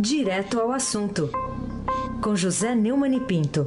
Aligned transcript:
Direto 0.00 0.60
ao 0.60 0.70
assunto, 0.70 1.28
com 2.22 2.36
José 2.36 2.72
Neumann 2.72 3.16
e 3.16 3.20
Pinto. 3.20 3.66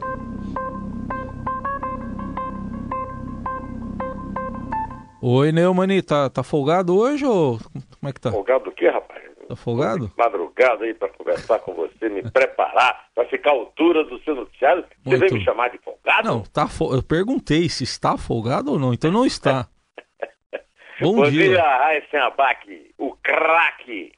Oi, 5.22 5.52
Neumani, 5.52 6.02
tá, 6.02 6.30
tá 6.30 6.42
folgado 6.42 6.98
hoje 6.98 7.26
ou 7.26 7.60
como 8.00 8.10
é 8.10 8.14
que 8.14 8.22
tá? 8.22 8.32
Folgado 8.32 8.64
do 8.64 8.72
quê, 8.72 8.88
rapaz? 8.88 9.22
Tá 9.46 9.56
folgado? 9.58 10.10
Madrugada 10.18 10.86
aí 10.86 10.94
pra 10.94 11.10
conversar 11.10 11.60
com 11.60 11.74
você, 11.74 12.08
me 12.08 12.24
preparar 12.32 13.08
pra 13.14 13.26
ficar 13.26 13.50
à 13.50 13.54
altura 13.54 14.06
do 14.06 14.18
seu 14.24 14.34
noticiário. 14.34 14.86
Você 15.04 15.18
veio 15.18 15.34
me 15.34 15.44
chamar 15.44 15.70
de 15.70 15.80
folgado? 15.80 16.28
Não, 16.30 16.44
tá 16.44 16.66
fo... 16.66 16.96
eu 16.96 17.04
perguntei 17.04 17.68
se 17.68 17.84
está 17.84 18.18
folgado 18.18 18.72
ou 18.72 18.80
não, 18.80 18.94
então 18.94 19.12
não 19.12 19.26
está. 19.26 19.68
Bom, 21.02 21.18
Bom 21.18 21.30
dia. 21.30 21.50
dia, 21.50 21.62
Raíssen 21.62 22.20
Abac, 22.22 22.94
o 22.98 23.16
craque. 23.22 24.14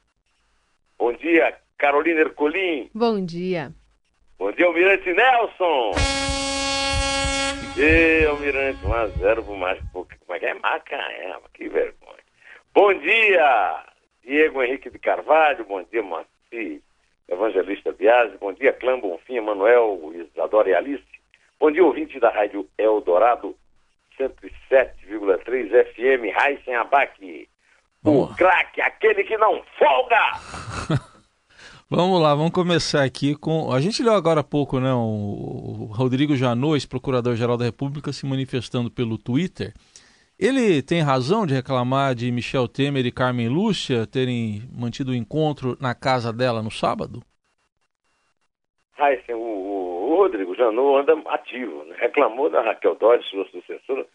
Bom 0.96 1.12
dia, 1.14 1.58
Carolina 1.84 2.20
Ercolim. 2.20 2.88
Bom 2.94 3.22
dia. 3.22 3.70
Bom 4.38 4.50
dia, 4.52 4.64
Almirante 4.64 5.12
Nelson. 5.12 5.92
E 7.76 8.24
Almirante, 8.24 8.82
1x0 8.82 9.44
pro 9.44 9.54
Mágico. 9.54 10.08
Como 10.20 10.34
é 10.34 10.38
que 10.38 10.46
é? 10.46 10.54
Macaé, 10.54 11.36
que 11.52 11.68
vergonha. 11.68 12.24
Bom 12.74 12.94
dia, 12.94 13.84
Diego 14.24 14.62
Henrique 14.62 14.88
de 14.88 14.98
Carvalho. 14.98 15.62
Bom 15.66 15.84
dia, 15.92 16.02
Moacir 16.02 16.80
Evangelista 17.28 17.92
Biasi. 17.92 18.38
Bom 18.38 18.54
dia, 18.54 18.72
Clã 18.72 18.98
Bonfim, 18.98 19.36
Emanuel, 19.36 20.10
Isadora 20.14 20.70
e 20.70 20.74
Alice. 20.74 21.04
Bom 21.60 21.70
dia, 21.70 21.84
ouvinte 21.84 22.18
da 22.18 22.30
Rádio 22.30 22.66
Eldorado 22.78 23.54
107,3 24.18 25.68
FM, 25.92 26.34
Raíssen 26.34 26.76
Abac. 26.76 27.46
O 28.02 28.10
Boa. 28.10 28.34
craque, 28.36 28.80
aquele 28.80 29.22
que 29.24 29.36
não 29.36 29.62
folga. 29.78 31.04
Vamos 31.90 32.18
lá, 32.18 32.34
vamos 32.34 32.52
começar 32.52 33.04
aqui 33.04 33.36
com. 33.36 33.70
A 33.70 33.78
gente 33.78 34.02
leu 34.02 34.14
agora 34.14 34.40
há 34.40 34.44
pouco, 34.44 34.80
né? 34.80 34.90
O 34.94 35.90
Rodrigo 35.92 36.34
Janot, 36.34 36.88
procurador-geral 36.88 37.58
da 37.58 37.66
República, 37.66 38.10
se 38.10 38.24
manifestando 38.24 38.90
pelo 38.90 39.18
Twitter. 39.18 39.74
Ele 40.38 40.82
tem 40.82 41.02
razão 41.02 41.46
de 41.46 41.52
reclamar 41.52 42.14
de 42.14 42.32
Michel 42.32 42.66
Temer 42.66 43.04
e 43.04 43.12
Carmen 43.12 43.50
Lúcia 43.50 44.06
terem 44.06 44.62
mantido 44.72 45.12
o 45.12 45.14
encontro 45.14 45.76
na 45.78 45.94
casa 45.94 46.32
dela 46.32 46.62
no 46.62 46.70
sábado? 46.70 47.20
Raíssen, 48.94 49.34
o, 49.34 49.38
o, 49.38 50.12
o 50.12 50.16
Rodrigo 50.16 50.54
Janot 50.54 51.02
anda 51.02 51.30
ativo, 51.30 51.84
né? 51.84 51.96
reclamou 51.98 52.48
da 52.48 52.62
Raquel 52.62 52.94
Dodge, 52.94 53.28
sua 53.28 53.46
sucessora, 53.48 54.06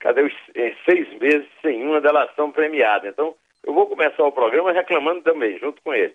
cadê 0.00 0.22
os 0.22 0.32
eh, 0.54 0.74
seis 0.88 1.06
meses 1.20 1.46
sem 1.60 1.84
uma 1.86 2.00
delação 2.00 2.50
premiada. 2.50 3.06
Então, 3.06 3.34
eu 3.64 3.74
vou 3.74 3.86
começar 3.86 4.24
o 4.24 4.32
programa 4.32 4.72
reclamando 4.72 5.20
também, 5.20 5.58
junto 5.58 5.82
com 5.82 5.92
ele. 5.92 6.14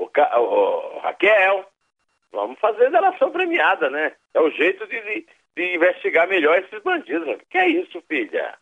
O, 0.00 0.08
Ca- 0.08 0.40
o- 0.40 0.98
Raquel, 1.00 1.64
vamos 2.32 2.58
fazer 2.58 2.90
delação 2.90 3.30
premiada, 3.30 3.90
né? 3.90 4.12
É 4.32 4.40
o 4.40 4.50
jeito 4.50 4.86
de, 4.86 4.98
de, 5.00 5.26
de 5.56 5.74
investigar 5.74 6.26
melhor 6.26 6.58
esses 6.58 6.82
bandidos. 6.82 7.38
Que 7.50 7.58
é 7.58 7.68
isso, 7.68 8.02
filha? 8.08 8.54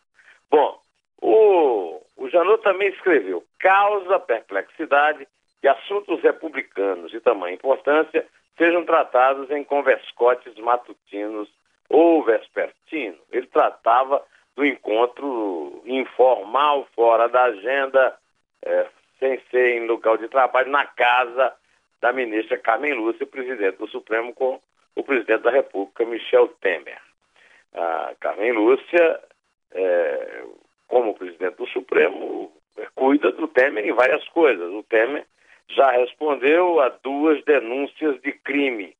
Bom, 0.51 0.79
o, 1.21 2.01
o 2.17 2.29
Janot 2.29 2.61
também 2.61 2.89
escreveu, 2.89 3.43
causa 3.59 4.19
perplexidade 4.19 5.25
que 5.61 5.67
assuntos 5.67 6.21
republicanos 6.21 7.11
de 7.11 7.19
tamanha 7.21 7.55
importância 7.55 8.25
sejam 8.57 8.83
tratados 8.85 9.49
em 9.51 9.63
converscotes 9.63 10.53
matutinos 10.57 11.49
ou 11.89 12.21
vespertinos. 12.23 13.19
Ele 13.31 13.47
tratava 13.47 14.21
do 14.55 14.65
encontro 14.65 15.81
informal, 15.85 16.85
fora 16.93 17.27
da 17.29 17.43
agenda, 17.43 18.17
eh, 18.65 18.87
sem 19.19 19.39
ser 19.51 19.77
em 19.77 19.85
local 19.85 20.17
de 20.17 20.27
trabalho, 20.27 20.69
na 20.69 20.85
casa 20.85 21.53
da 22.01 22.13
ministra 22.13 22.57
Carmen 22.57 22.93
Lúcia, 22.93 23.25
presidente 23.25 23.77
do 23.77 23.87
Supremo, 23.87 24.33
com 24.33 24.59
o 24.95 25.03
presidente 25.03 25.43
da 25.43 25.51
República, 25.51 26.05
Michel 26.05 26.47
Temer. 26.61 26.99
A 27.73 28.13
Carmen 28.19 28.53
Lúcia, 28.53 29.19
eh, 29.71 30.43
como 30.87 31.13
presidente 31.13 31.57
do 31.57 31.67
Supremo, 31.67 32.51
cuida 32.95 33.31
do 33.31 33.47
Temer 33.47 33.85
em 33.85 33.93
várias 33.93 34.27
coisas. 34.29 34.71
O 34.71 34.83
Temer 34.83 35.25
já 35.69 35.91
respondeu 35.91 36.79
a 36.79 36.89
duas 36.89 37.43
denúncias 37.43 38.19
de 38.21 38.31
crime. 38.31 38.95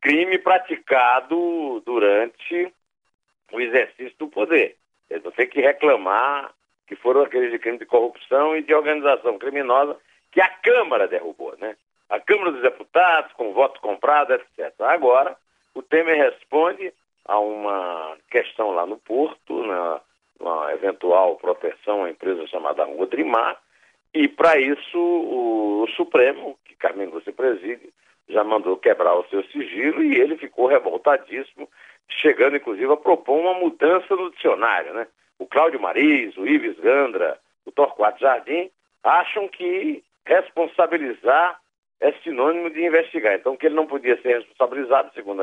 Crime 0.00 0.38
praticado 0.38 1.82
durante 1.84 2.72
o 3.52 3.60
exercício 3.60 4.14
do 4.18 4.28
poder. 4.28 4.76
Ele 5.10 5.22
não 5.24 5.32
tem 5.32 5.48
que 5.48 5.60
reclamar 5.60 6.52
que 6.86 6.96
foram 6.96 7.22
aqueles 7.22 7.50
de 7.50 7.58
crime 7.58 7.78
de 7.78 7.86
corrupção 7.86 8.56
e 8.56 8.62
de 8.62 8.74
organização 8.74 9.38
criminosa 9.38 9.96
que 10.30 10.40
a 10.40 10.48
Câmara 10.48 11.06
derrubou, 11.08 11.54
né? 11.58 11.76
A 12.10 12.20
Câmara 12.20 12.52
dos 12.52 12.62
Deputados, 12.62 13.32
com 13.32 13.52
voto 13.52 13.80
comprado, 13.80 14.34
etc. 14.34 14.72
Agora, 14.80 15.36
o 15.74 15.82
Temer 15.82 16.16
responde 16.16 16.92
a 17.24 17.38
uma 17.38 18.16
questão 18.30 18.72
lá 18.72 18.84
no 18.84 18.98
Porto, 18.98 19.62
na, 19.62 20.00
uma 20.38 20.72
eventual 20.72 21.36
proteção 21.36 22.04
à 22.04 22.10
empresa 22.10 22.46
chamada 22.46 22.84
Rua 22.84 23.06
Trimar, 23.06 23.58
e 24.12 24.28
para 24.28 24.58
isso 24.58 24.98
o, 24.98 25.82
o 25.82 25.88
Supremo, 25.96 26.58
que 26.64 26.76
Carmen 26.76 27.08
Lúcia 27.08 27.32
preside, 27.32 27.92
já 28.28 28.44
mandou 28.44 28.76
quebrar 28.76 29.14
o 29.14 29.26
seu 29.28 29.42
sigilo 29.44 30.02
e 30.02 30.20
ele 30.20 30.36
ficou 30.36 30.66
revoltadíssimo, 30.66 31.68
chegando 32.08 32.56
inclusive 32.56 32.92
a 32.92 32.96
propor 32.96 33.38
uma 33.38 33.54
mudança 33.54 34.14
no 34.14 34.30
dicionário, 34.30 34.94
né? 34.94 35.06
O 35.38 35.46
Cláudio 35.46 35.80
Mariz, 35.80 36.36
o 36.36 36.46
Ives 36.46 36.78
Gandra, 36.78 37.38
o 37.66 37.72
Torquato 37.72 38.20
Jardim 38.20 38.70
acham 39.02 39.48
que 39.48 40.02
responsabilizar 40.26 41.58
é 42.00 42.12
sinônimo 42.22 42.70
de 42.70 42.84
investigar. 42.84 43.34
Então, 43.34 43.56
que 43.56 43.66
ele 43.66 43.74
não 43.74 43.86
podia 43.86 44.20
ser 44.20 44.38
responsabilizado, 44.38 45.12
segundo 45.14 45.42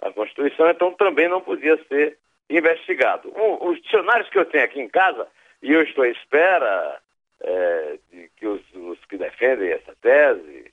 a, 0.00 0.12
Constituição, 0.12 0.68
então 0.70 0.92
também 0.92 1.28
não 1.28 1.40
podia 1.40 1.76
ser 1.86 2.16
investigado. 2.48 3.30
O- 3.36 3.68
os 3.70 3.80
dicionários 3.82 4.28
que 4.30 4.38
eu 4.38 4.44
tenho 4.46 4.64
aqui 4.64 4.80
em 4.80 4.88
casa, 4.88 5.26
e 5.62 5.72
eu 5.72 5.82
estou 5.82 6.04
à 6.04 6.08
espera 6.08 7.00
é, 7.40 7.98
de 8.10 8.28
que 8.36 8.46
os, 8.46 8.60
os 8.74 8.98
que 9.06 9.16
defendem 9.16 9.70
essa 9.70 9.94
tese 10.00 10.72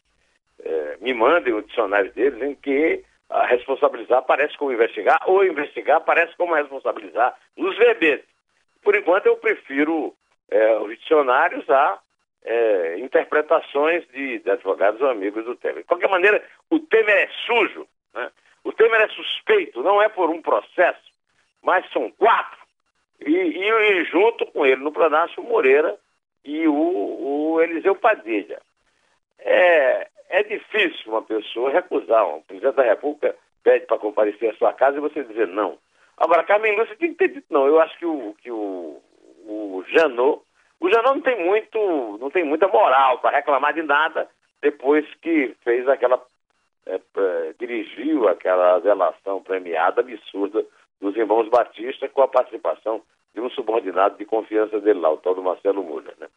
é, 0.63 0.97
me 1.01 1.13
mandem 1.13 1.53
o 1.53 1.61
dicionário 1.61 2.11
deles 2.13 2.41
em 2.41 2.55
que 2.55 3.03
a 3.29 3.45
responsabilizar 3.45 4.21
parece 4.23 4.57
como 4.57 4.71
investigar, 4.71 5.19
ou 5.25 5.43
investigar 5.43 6.01
parece 6.01 6.35
como 6.37 6.53
responsabilizar 6.53 7.35
nos 7.57 7.75
verbetes. 7.77 8.25
Por 8.85 8.95
enquanto, 8.95 9.25
eu 9.25 9.35
prefiro 9.37 10.13
é, 10.49 10.77
os 10.77 10.95
dicionários 10.99 11.67
a 11.71 11.99
é, 12.43 12.99
interpretações 12.99 14.07
de, 14.09 14.37
de 14.37 14.51
advogados 14.51 15.01
ou 15.01 15.09
amigos 15.09 15.43
do 15.43 15.55
Temer. 15.55 15.79
De 15.79 15.87
qualquer 15.87 16.07
maneira, 16.07 16.41
o 16.69 16.79
Temer 16.79 17.17
é 17.17 17.27
sujo, 17.47 17.87
né? 18.13 18.31
o 18.63 18.71
Temer 18.71 19.01
é 19.01 19.07
suspeito, 19.09 19.81
não 19.81 19.99
é 19.99 20.07
por 20.07 20.29
um 20.29 20.39
processo, 20.39 21.11
mas 21.63 21.83
são 21.91 22.11
quatro. 22.11 22.59
E, 23.25 23.31
e- 23.31 23.71
e 23.71 24.03
junto 24.05 24.45
com 24.51 24.63
ele 24.63 24.83
no 24.83 24.91
Planalto, 24.91 25.41
o 25.41 25.43
Moreira 25.43 25.97
e 26.43 26.67
o, 26.67 26.73
o 27.55 27.61
Eliseu 27.61 27.95
Padilha. 27.95 28.61
É, 29.39 30.07
é 30.29 30.43
difícil 30.43 31.11
uma 31.11 31.23
pessoa 31.23 31.71
recusar. 31.71 32.27
Um 32.27 32.41
presidente 32.43 32.75
da 32.75 32.83
República 32.83 33.35
pede 33.63 33.87
para 33.87 33.97
comparecer 33.97 34.51
à 34.51 34.55
sua 34.57 34.73
casa 34.73 34.97
e 34.97 35.01
você 35.01 35.23
dizer 35.23 35.47
não. 35.47 35.79
Agora, 36.17 36.43
Carmen 36.43 36.77
Lúcia 36.77 36.95
tem 36.95 37.11
que 37.11 37.17
ter 37.17 37.27
dito 37.29 37.47
não. 37.49 37.67
Eu 37.67 37.79
acho 37.81 37.97
que 37.97 38.05
o, 38.05 38.35
que 38.41 38.51
o, 38.51 39.01
o 39.45 39.83
Janot, 39.89 40.41
o 40.79 40.89
Janot 40.89 41.15
não 41.15 41.21
tem 41.21 41.45
muito, 41.45 42.17
não 42.19 42.29
tem 42.29 42.43
muita 42.43 42.67
moral 42.67 43.19
para 43.19 43.37
reclamar 43.37 43.73
de 43.73 43.83
nada 43.83 44.29
depois 44.61 45.05
que 45.21 45.55
fez 45.63 45.87
aquela, 45.87 46.21
é, 46.85 46.95
é, 46.95 47.53
dirigiu 47.59 48.27
aquela 48.27 48.79
delação 48.79 49.41
premiada 49.43 50.01
absurda 50.01 50.65
dos 50.99 51.15
irmãos 51.15 51.49
Batista 51.49 52.07
com 52.09 52.21
a 52.21 52.27
participação 52.27 53.01
de 53.33 53.41
um 53.41 53.49
subordinado 53.49 54.17
de 54.17 54.25
confiança 54.25 54.79
dele 54.79 54.99
lá, 54.99 55.11
o 55.11 55.17
tal 55.17 55.35
do 55.35 55.43
Marcelo 55.43 55.83
Mulher, 55.83 56.13
né? 56.17 56.27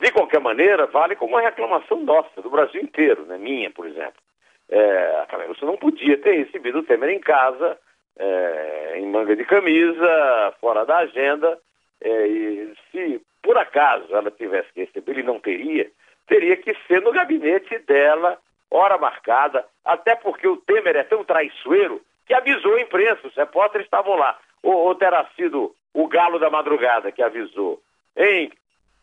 De 0.00 0.10
qualquer 0.12 0.40
maneira, 0.40 0.86
vale 0.86 1.16
como 1.16 1.34
uma 1.34 1.40
reclamação 1.40 2.00
nossa, 2.00 2.40
do 2.40 2.48
Brasil 2.48 2.80
inteiro, 2.80 3.26
né? 3.26 3.36
minha, 3.36 3.70
por 3.70 3.86
exemplo. 3.86 4.22
É, 4.68 5.20
a 5.20 5.26
Carmen 5.26 5.48
Lúcia 5.48 5.66
não 5.66 5.76
podia 5.76 6.16
ter 6.16 6.44
recebido 6.44 6.78
o 6.78 6.82
Temer 6.84 7.10
em 7.10 7.20
casa, 7.20 7.78
é, 8.18 8.98
em 8.98 9.06
manga 9.06 9.34
de 9.34 9.44
camisa, 9.44 10.54
fora 10.60 10.84
da 10.84 10.98
agenda, 10.98 11.58
é, 12.00 12.26
e 12.26 12.74
se 12.90 13.20
por 13.42 13.58
acaso 13.58 14.14
ela 14.14 14.30
tivesse 14.30 14.72
que 14.72 14.80
receber, 14.80 15.12
ele 15.12 15.22
não 15.22 15.38
teria, 15.38 15.90
teria 16.26 16.56
que 16.56 16.74
ser 16.86 17.00
no 17.02 17.12
gabinete 17.12 17.78
dela, 17.80 18.38
hora 18.70 18.98
marcada, 18.98 19.64
até 19.84 20.16
porque 20.16 20.48
o 20.48 20.56
Temer 20.56 20.96
é 20.96 21.04
tão 21.04 21.24
traiçoeiro 21.24 22.00
que 22.26 22.34
avisou 22.34 22.74
a 22.74 22.80
imprensa, 22.80 23.26
os 23.26 23.34
repórteres 23.34 23.86
estavam 23.86 24.16
lá. 24.16 24.38
Ou, 24.62 24.74
ou 24.74 24.94
terá 24.94 25.26
sido 25.36 25.74
o 25.92 26.08
galo 26.08 26.38
da 26.38 26.48
madrugada 26.48 27.12
que 27.12 27.22
avisou. 27.22 27.80
Hein, 28.16 28.50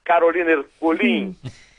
Carolina 0.04 0.52
Ercolim? 0.52 1.36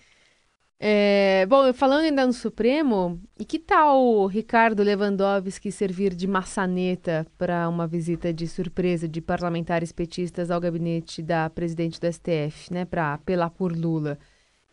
É, 0.85 1.47
bom, 1.47 1.73
falando 1.73 2.03
ainda 2.03 2.27
no 2.27 2.33
Supremo, 2.33 3.23
e 3.39 3.45
que 3.45 3.57
tal 3.61 4.27
Ricardo 4.27 4.83
Lewandowski 4.83 5.71
servir 5.71 6.13
de 6.13 6.27
maçaneta 6.27 7.25
para 7.39 7.69
uma 7.69 7.87
visita 7.87 8.33
de 8.33 8.49
surpresa 8.49 9.07
de 9.07 9.21
parlamentares 9.21 9.93
petistas 9.93 10.51
ao 10.51 10.61
gabinete 10.61 11.23
da 11.23 11.49
presidente 11.49 12.01
do 12.01 12.13
STF, 12.13 12.73
né, 12.73 12.85
para 12.85 13.15
apelar 13.15 13.51
por 13.51 13.71
Lula? 13.71 14.19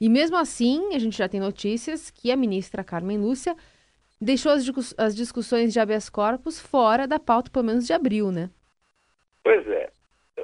E 0.01 0.09
mesmo 0.09 0.35
assim, 0.35 0.95
a 0.95 0.97
gente 0.97 1.15
já 1.15 1.29
tem 1.29 1.39
notícias 1.39 2.09
que 2.09 2.31
a 2.31 2.35
ministra 2.35 2.83
Carmen 2.83 3.19
Lúcia 3.19 3.55
deixou 4.19 4.51
as, 4.51 4.65
as 4.97 5.15
discussões 5.15 5.71
de 5.71 5.79
habeas 5.79 6.09
corpus 6.09 6.59
fora 6.59 7.07
da 7.07 7.19
pauta, 7.19 7.51
pelo 7.51 7.65
menos 7.65 7.85
de 7.85 7.93
abril, 7.93 8.31
né? 8.31 8.49
Pois 9.43 9.67
é. 9.67 9.91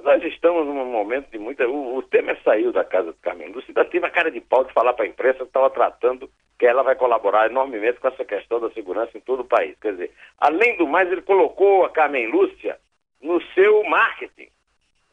Nós 0.03 0.24
estamos 0.24 0.65
num 0.65 0.86
momento 0.86 1.30
de 1.31 1.38
muita. 1.38 1.68
O, 1.68 1.97
o 1.97 2.03
Temer 2.03 2.39
saiu 2.44 2.71
da 2.71 2.83
casa 2.83 3.12
do 3.12 3.18
Carmen 3.21 3.50
Lúcia 3.50 3.69
ainda 3.69 3.86
teve 3.86 4.06
a 4.06 4.09
cara 4.09 4.31
de 4.31 4.42
pau 4.42 4.63
de 4.63 4.74
falar 4.74 4.94
para 4.94 5.06
a 5.06 5.07
imprensa 5.07 5.39
que 5.39 5.45
estava 5.45 5.69
tratando 5.69 6.30
que 6.57 6.65
ela 6.65 6.83
vai 6.83 6.95
colaborar 6.95 7.50
enormemente 7.50 8.00
com 8.00 8.07
essa 8.07 8.24
questão 8.24 8.59
da 8.59 8.69
segurança 8.71 9.18
em 9.18 9.21
todo 9.21 9.42
o 9.42 9.47
país. 9.47 9.77
Quer 9.80 9.92
dizer, 9.92 10.12
além 10.38 10.77
do 10.77 10.88
mais, 10.88 11.12
ele 11.12 11.21
colocou 11.21 11.83
a 11.83 11.89
Carmen 11.89 12.27
Lúcia 12.27 12.80
no 13.21 13.42
seu 13.53 13.83
marketing. 13.83 14.47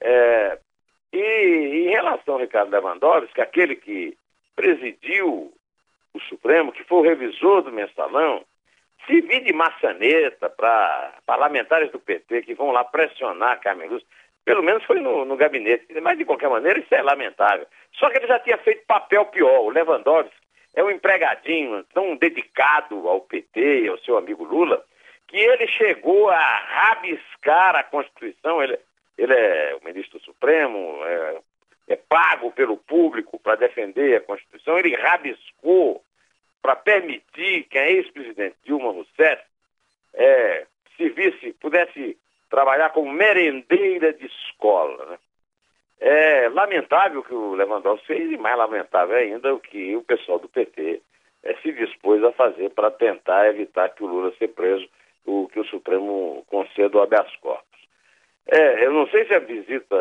É, 0.00 0.58
e 1.12 1.86
em 1.86 1.90
relação 1.90 2.34
ao 2.34 2.40
Ricardo 2.40 2.70
Lewandowski, 2.70 3.40
aquele 3.40 3.76
que 3.76 4.16
presidiu 4.54 5.52
o 6.14 6.20
Supremo, 6.28 6.72
que 6.72 6.84
foi 6.84 6.98
o 6.98 7.02
revisor 7.02 7.62
do 7.62 7.72
mensalão, 7.72 8.44
servir 9.06 9.42
de 9.42 9.52
maçaneta 9.52 10.48
para 10.48 11.14
parlamentares 11.26 11.90
do 11.90 11.98
PT 11.98 12.42
que 12.42 12.54
vão 12.54 12.70
lá 12.70 12.84
pressionar 12.84 13.60
Carmen 13.60 13.88
Lúcia, 13.88 14.06
pelo 14.44 14.62
menos 14.62 14.84
foi 14.84 15.00
no, 15.00 15.24
no, 15.24 15.36
gabinete, 15.36 15.86
mas 16.00 16.18
de 16.18 16.24
qualquer 16.24 16.50
maneira 16.50 16.78
isso 16.78 16.94
é 16.94 17.02
lamentável. 17.02 17.66
Só 17.92 18.10
que 18.10 18.18
ele 18.18 18.26
já 18.26 18.38
tinha 18.40 18.58
feito 18.58 18.86
papel 18.86 19.26
pior. 19.26 19.60
O 19.60 19.70
Lewandowski 19.70 20.34
é 20.74 20.82
um 20.82 20.90
empregadinho 20.90 21.84
tão 21.94 22.16
dedicado 22.16 23.08
ao 23.08 23.20
PT 23.20 23.82
e 23.82 23.88
ao 23.88 23.98
seu 23.98 24.16
amigo 24.16 24.44
Lula, 24.44 24.84
que 25.28 25.36
ele 25.36 25.66
chegou 25.68 26.28
a 26.28 26.38
rabiscar 26.38 27.76
a 27.76 27.84
Constituição. 27.84 28.62
Ele, 28.62 28.78
ele 29.16 29.32
é 29.32 29.78
o 29.80 29.84
ministro 29.84 30.18
supremo, 30.20 30.98
é, 31.04 31.40
é 31.88 31.96
pago 31.96 32.50
pelo 32.52 32.76
público 32.76 33.38
para 33.38 33.56
defender 33.56 34.16
a 34.16 34.20
Constituição. 34.20 34.78
Ele 34.78 34.96
rabiscou 34.96 36.02
para 36.60 36.74
permitir 36.76 37.64
que 37.64 37.78
a 37.78 37.90
ex-presidente 37.90 38.56
Dilma 38.64 38.92
Rousseff 38.92 39.42
é, 40.14 40.66
se 40.96 41.08
visse, 41.10 41.52
pudesse 41.54 42.16
trabalhar 42.52 42.90
como 42.90 43.10
merendeira 43.10 44.12
de 44.12 44.26
escola. 44.26 45.06
Né? 45.06 45.18
É 45.98 46.48
lamentável 46.50 47.22
que 47.22 47.34
o 47.34 47.54
Lewandowski 47.54 48.06
fez 48.06 48.30
e 48.30 48.36
mais 48.36 48.58
lamentável 48.58 49.16
ainda 49.16 49.54
o 49.54 49.58
que 49.58 49.96
o 49.96 50.02
pessoal 50.02 50.38
do 50.38 50.50
PT 50.50 51.00
é, 51.44 51.54
se 51.62 51.72
dispôs 51.72 52.22
a 52.22 52.30
fazer 52.32 52.68
para 52.70 52.90
tentar 52.90 53.48
evitar 53.48 53.88
que 53.88 54.04
o 54.04 54.06
Lula 54.06 54.32
seja 54.38 54.52
preso, 54.52 54.86
o 55.24 55.48
que 55.48 55.60
o 55.60 55.64
Supremo 55.64 56.44
conceda 56.48 56.98
o 56.98 57.00
habeas 57.00 57.34
corpus. 57.36 57.80
É, 58.46 58.84
eu 58.84 58.92
não 58.92 59.06
sei 59.06 59.24
se 59.24 59.32
a 59.32 59.38
visita 59.38 59.96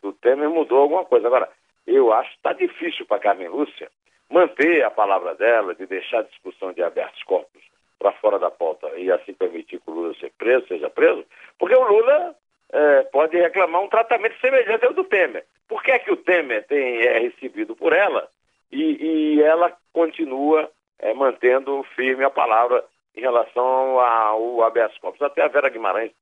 do 0.00 0.12
Temer 0.12 0.48
mudou 0.48 0.78
alguma 0.78 1.04
coisa. 1.04 1.26
Agora, 1.26 1.48
eu 1.86 2.12
acho 2.12 2.30
que 2.30 2.36
está 2.36 2.52
difícil 2.52 3.04
para 3.06 3.18
Carmen 3.18 3.48
Lúcia 3.48 3.90
manter 4.30 4.84
a 4.84 4.90
palavra 4.90 5.34
dela 5.34 5.74
de 5.74 5.86
deixar 5.86 6.20
a 6.20 6.22
discussão 6.22 6.72
de 6.72 6.82
habeas 6.82 7.20
corpus 7.24 7.68
para 7.98 8.12
fora 8.12 8.38
da 8.38 8.50
pauta 8.50 8.88
e 8.96 9.10
assim 9.10 9.34
permitir 9.34 9.80
que 9.80 9.90
o 9.90 9.94
Lula 9.94 10.14
seja 10.14 10.32
preso, 10.38 10.68
seja 10.68 10.90
preso, 10.90 11.24
porque 11.58 11.74
o 11.74 11.82
Lula 11.82 12.34
é, 12.72 13.02
pode 13.04 13.36
reclamar 13.36 13.82
um 13.82 13.88
tratamento 13.88 14.38
semelhante 14.40 14.84
ao 14.84 14.92
do 14.92 15.04
Temer. 15.04 15.44
Por 15.66 15.82
que 15.82 15.90
é 15.90 15.98
que 15.98 16.12
o 16.12 16.16
Temer 16.16 16.66
tem, 16.66 16.98
é 17.00 17.18
recebido 17.18 17.74
por 17.74 17.92
ela 17.92 18.28
e, 18.70 19.36
e 19.36 19.42
ela 19.42 19.76
continua 19.92 20.70
é, 20.98 21.12
mantendo 21.14 21.82
firme 21.94 22.24
a 22.24 22.30
palavra 22.30 22.84
em 23.16 23.20
relação 23.20 23.98
ao 23.98 24.62
habeas 24.62 24.96
corpus? 24.98 25.22
Até 25.22 25.42
a 25.42 25.48
Vera 25.48 25.68
Guimarães 25.68 26.12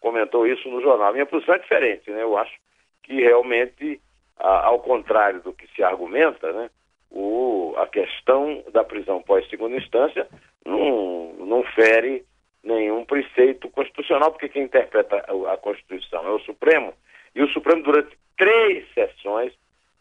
comentou 0.00 0.46
isso 0.46 0.68
no 0.68 0.80
jornal. 0.80 1.12
Minha 1.12 1.26
posição 1.26 1.54
é 1.54 1.58
diferente, 1.58 2.10
né? 2.10 2.22
Eu 2.22 2.36
acho 2.36 2.54
que 3.02 3.20
realmente, 3.20 4.00
a, 4.38 4.66
ao 4.66 4.80
contrário 4.80 5.40
do 5.40 5.52
que 5.52 5.66
se 5.74 5.82
argumenta, 5.82 6.52
né? 6.52 6.70
O, 7.10 7.74
a 7.76 7.86
questão 7.86 8.64
da 8.72 8.82
prisão 8.84 9.22
pós-segunda 9.22 9.76
instância 9.76 10.26
não, 10.66 11.32
não 11.46 11.62
fere 11.62 12.24
nenhum 12.62 13.04
preceito 13.04 13.70
constitucional, 13.70 14.32
porque 14.32 14.48
quem 14.48 14.64
interpreta 14.64 15.24
a 15.52 15.56
Constituição 15.56 16.26
é 16.26 16.30
o 16.30 16.40
Supremo, 16.40 16.92
e 17.34 17.42
o 17.42 17.48
Supremo, 17.48 17.82
durante 17.82 18.16
três 18.36 18.84
sessões, 18.92 19.52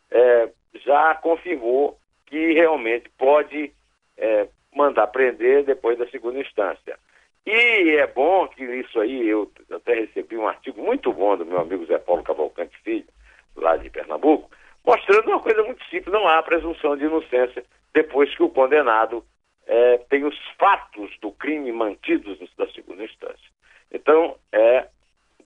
é, 0.09 0.49
já 0.83 1.13
confirmou 1.15 1.97
que 2.25 2.53
realmente 2.53 3.09
pode 3.17 3.71
é, 4.17 4.47
mandar 4.73 5.07
prender 5.07 5.63
depois 5.63 5.97
da 5.97 6.07
segunda 6.07 6.39
instância. 6.39 6.97
E 7.45 7.97
é 7.97 8.07
bom 8.07 8.47
que 8.47 8.63
isso 8.63 8.99
aí, 8.99 9.27
eu 9.27 9.51
até 9.71 9.93
recebi 9.93 10.35
um 10.35 10.47
artigo 10.47 10.81
muito 10.81 11.13
bom 11.13 11.37
do 11.37 11.45
meu 11.45 11.59
amigo 11.59 11.85
Zé 11.85 11.99
Paulo 11.99 12.23
Cavalcante 12.23 12.75
Filho, 12.83 13.05
lá 13.55 13.77
de 13.77 13.89
Pernambuco, 13.89 14.49
mostrando 14.83 15.29
uma 15.29 15.39
coisa 15.39 15.63
muito 15.63 15.83
simples, 15.85 16.11
não 16.11 16.27
há 16.27 16.41
presunção 16.41 16.97
de 16.97 17.05
inocência 17.05 17.63
depois 17.93 18.35
que 18.35 18.43
o 18.43 18.49
condenado 18.49 19.23
fatos 20.65 21.11
do 21.21 21.31
crime 21.31 21.71
mantidos 21.71 22.39
da 22.57 22.67
segunda 22.71 23.03
instância. 23.03 23.51
Então, 23.91 24.35
é, 24.51 24.87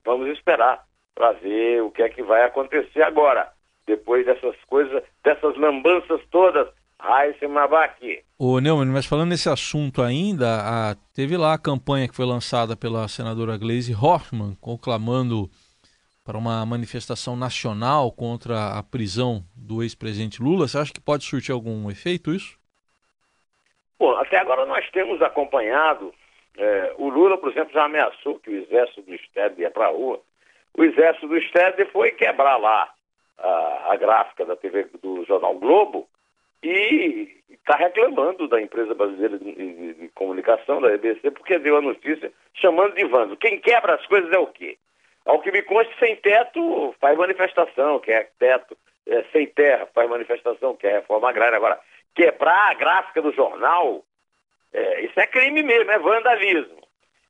vamos 0.05 0.29
esperar 0.29 0.85
para 1.13 1.33
ver 1.33 1.81
o 1.81 1.91
que 1.91 2.01
é 2.01 2.07
que 2.07 2.23
vai 2.23 2.45
acontecer 2.45 3.01
agora, 3.01 3.51
depois 3.85 4.25
dessas 4.25 4.55
coisas, 4.67 5.03
dessas 5.21 5.57
lambanças 5.57 6.21
todas. 6.31 6.69
Raíssa 7.01 7.47
Mabaki. 7.47 8.23
Ô 8.37 8.59
Neumann, 8.59 8.91
mas 8.91 9.05
falando 9.05 9.29
nesse 9.29 9.47
assunto 9.47 10.01
ainda, 10.01 10.59
a, 10.61 10.95
teve 11.13 11.37
lá 11.37 11.53
a 11.53 11.57
campanha 11.57 12.09
que 12.09 12.15
foi 12.15 12.25
lançada 12.25 12.75
pela 12.75 13.07
senadora 13.07 13.57
Gleisi 13.57 13.93
Hoffmann, 13.93 14.57
conclamando 14.59 15.49
para 16.25 16.37
uma 16.37 16.65
manifestação 16.65 17.37
nacional 17.37 18.11
contra 18.11 18.77
a 18.77 18.83
prisão 18.83 19.45
do 19.55 19.81
ex-presidente 19.81 20.43
Lula. 20.43 20.67
Você 20.67 20.77
acha 20.77 20.91
que 20.91 20.99
pode 20.99 21.23
surtir 21.23 21.53
algum 21.53 21.89
efeito 21.89 22.33
isso? 22.33 22.58
Bom, 23.99 24.15
até 24.15 24.37
agora 24.37 24.65
nós 24.65 24.89
temos 24.91 25.21
acompanhado, 25.21 26.13
é, 26.57 26.93
o 26.97 27.09
Lula, 27.09 27.37
por 27.37 27.51
exemplo, 27.51 27.73
já 27.73 27.83
ameaçou 27.83 28.39
que 28.39 28.49
o 28.49 28.55
exército 28.55 29.01
do 29.01 29.13
Estado 29.13 29.59
ia 29.59 29.69
para 29.69 29.87
a 29.87 29.91
rua. 29.91 30.21
O 30.77 30.83
exército 30.83 31.27
do 31.27 31.37
Estado 31.37 31.85
foi 31.87 32.11
quebrar 32.11 32.57
lá 32.57 32.89
a, 33.37 33.93
a 33.93 33.95
gráfica 33.97 34.45
da 34.45 34.55
TV 34.55 34.87
do 35.01 35.25
Jornal 35.25 35.55
Globo 35.55 36.07
e 36.63 37.39
está 37.49 37.75
reclamando 37.75 38.47
da 38.47 38.61
empresa 38.61 38.93
brasileira 38.93 39.37
de, 39.37 39.53
de, 39.53 39.93
de, 39.93 40.07
comunicação, 40.09 40.81
da 40.81 40.93
EBC, 40.93 41.31
porque 41.31 41.59
deu 41.59 41.77
a 41.77 41.81
notícia 41.81 42.31
chamando 42.53 42.95
de 42.95 43.05
vando. 43.05 43.37
Quem 43.37 43.59
quebra 43.59 43.95
as 43.95 44.05
coisas 44.05 44.31
é 44.31 44.39
o 44.39 44.47
quê? 44.47 44.77
Ao 45.25 45.39
que 45.41 45.51
me 45.51 45.61
consta, 45.61 45.93
sem 45.99 46.15
teto 46.15 46.95
faz 46.99 47.17
manifestação, 47.17 47.99
quer 47.99 48.31
teto, 48.39 48.77
é, 49.07 49.23
sem 49.31 49.47
terra 49.47 49.87
faz 49.93 50.09
manifestação, 50.09 50.75
quer 50.75 50.93
reforma 50.93 51.29
agrária. 51.29 51.57
Agora, 51.57 51.79
quebrar 52.15 52.71
a 52.71 52.73
gráfica 52.73 53.21
do 53.21 53.31
jornal, 53.31 54.03
é, 54.73 55.01
isso 55.01 55.19
é 55.19 55.27
crime 55.27 55.63
mesmo, 55.63 55.91
é 55.91 55.99
vandalismo. 55.99 56.79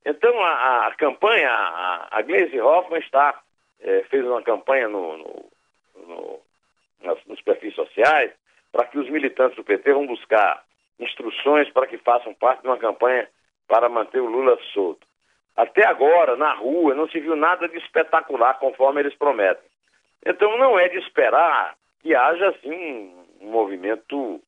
Então 0.06 0.42
a, 0.42 0.88
a 0.88 0.96
campanha, 0.96 1.50
a, 1.50 2.08
a 2.12 2.22
Glaze 2.22 2.60
Hoffman 2.60 3.00
está, 3.00 3.39
é, 3.82 4.03
fez 4.10 4.25
uma 4.25 4.42
campanha 4.42 4.88
no, 4.88 5.18
no, 5.18 5.51
no, 6.08 6.39
nas, 7.01 7.24
nos 7.25 7.42
perfis 7.42 7.75
sociais 7.75 8.32
para 8.72 8.86
que 8.88 8.98
os 8.98 9.10
militantes 9.10 9.56
do 9.56 9.63
PT 9.63 9.94
vão 9.94 10.08
buscar 10.08 10.63
instruções 11.00 11.70
para 11.72 11.88
que 11.88 11.98
façam 11.98 12.34
parte 12.34 12.62
de 12.62 12.68
uma 12.68 12.77
campanha 12.77 13.27
para 13.68 13.89
manter 13.89 14.20
o 14.20 14.25
Lula 14.25 14.58
solto. 14.74 15.08
Até 15.56 15.86
agora, 15.86 16.36
na 16.36 16.53
rua, 16.53 16.96
não 16.96 17.08
se 17.10 17.20
viu 17.20 17.36
nada 17.36 17.68
de 17.68 17.77
espetacular 17.77 18.60
conforme 18.60 19.01
eles 19.01 19.15
prometem. 19.15 19.70
Então 20.25 20.58
não 20.58 20.77
é 20.77 20.88
de 20.89 20.98
esperar 20.98 21.75
que 22.01 22.15
haja 22.15 22.50
assim 22.50 23.13
um 23.42 23.51
movimento 23.51 24.42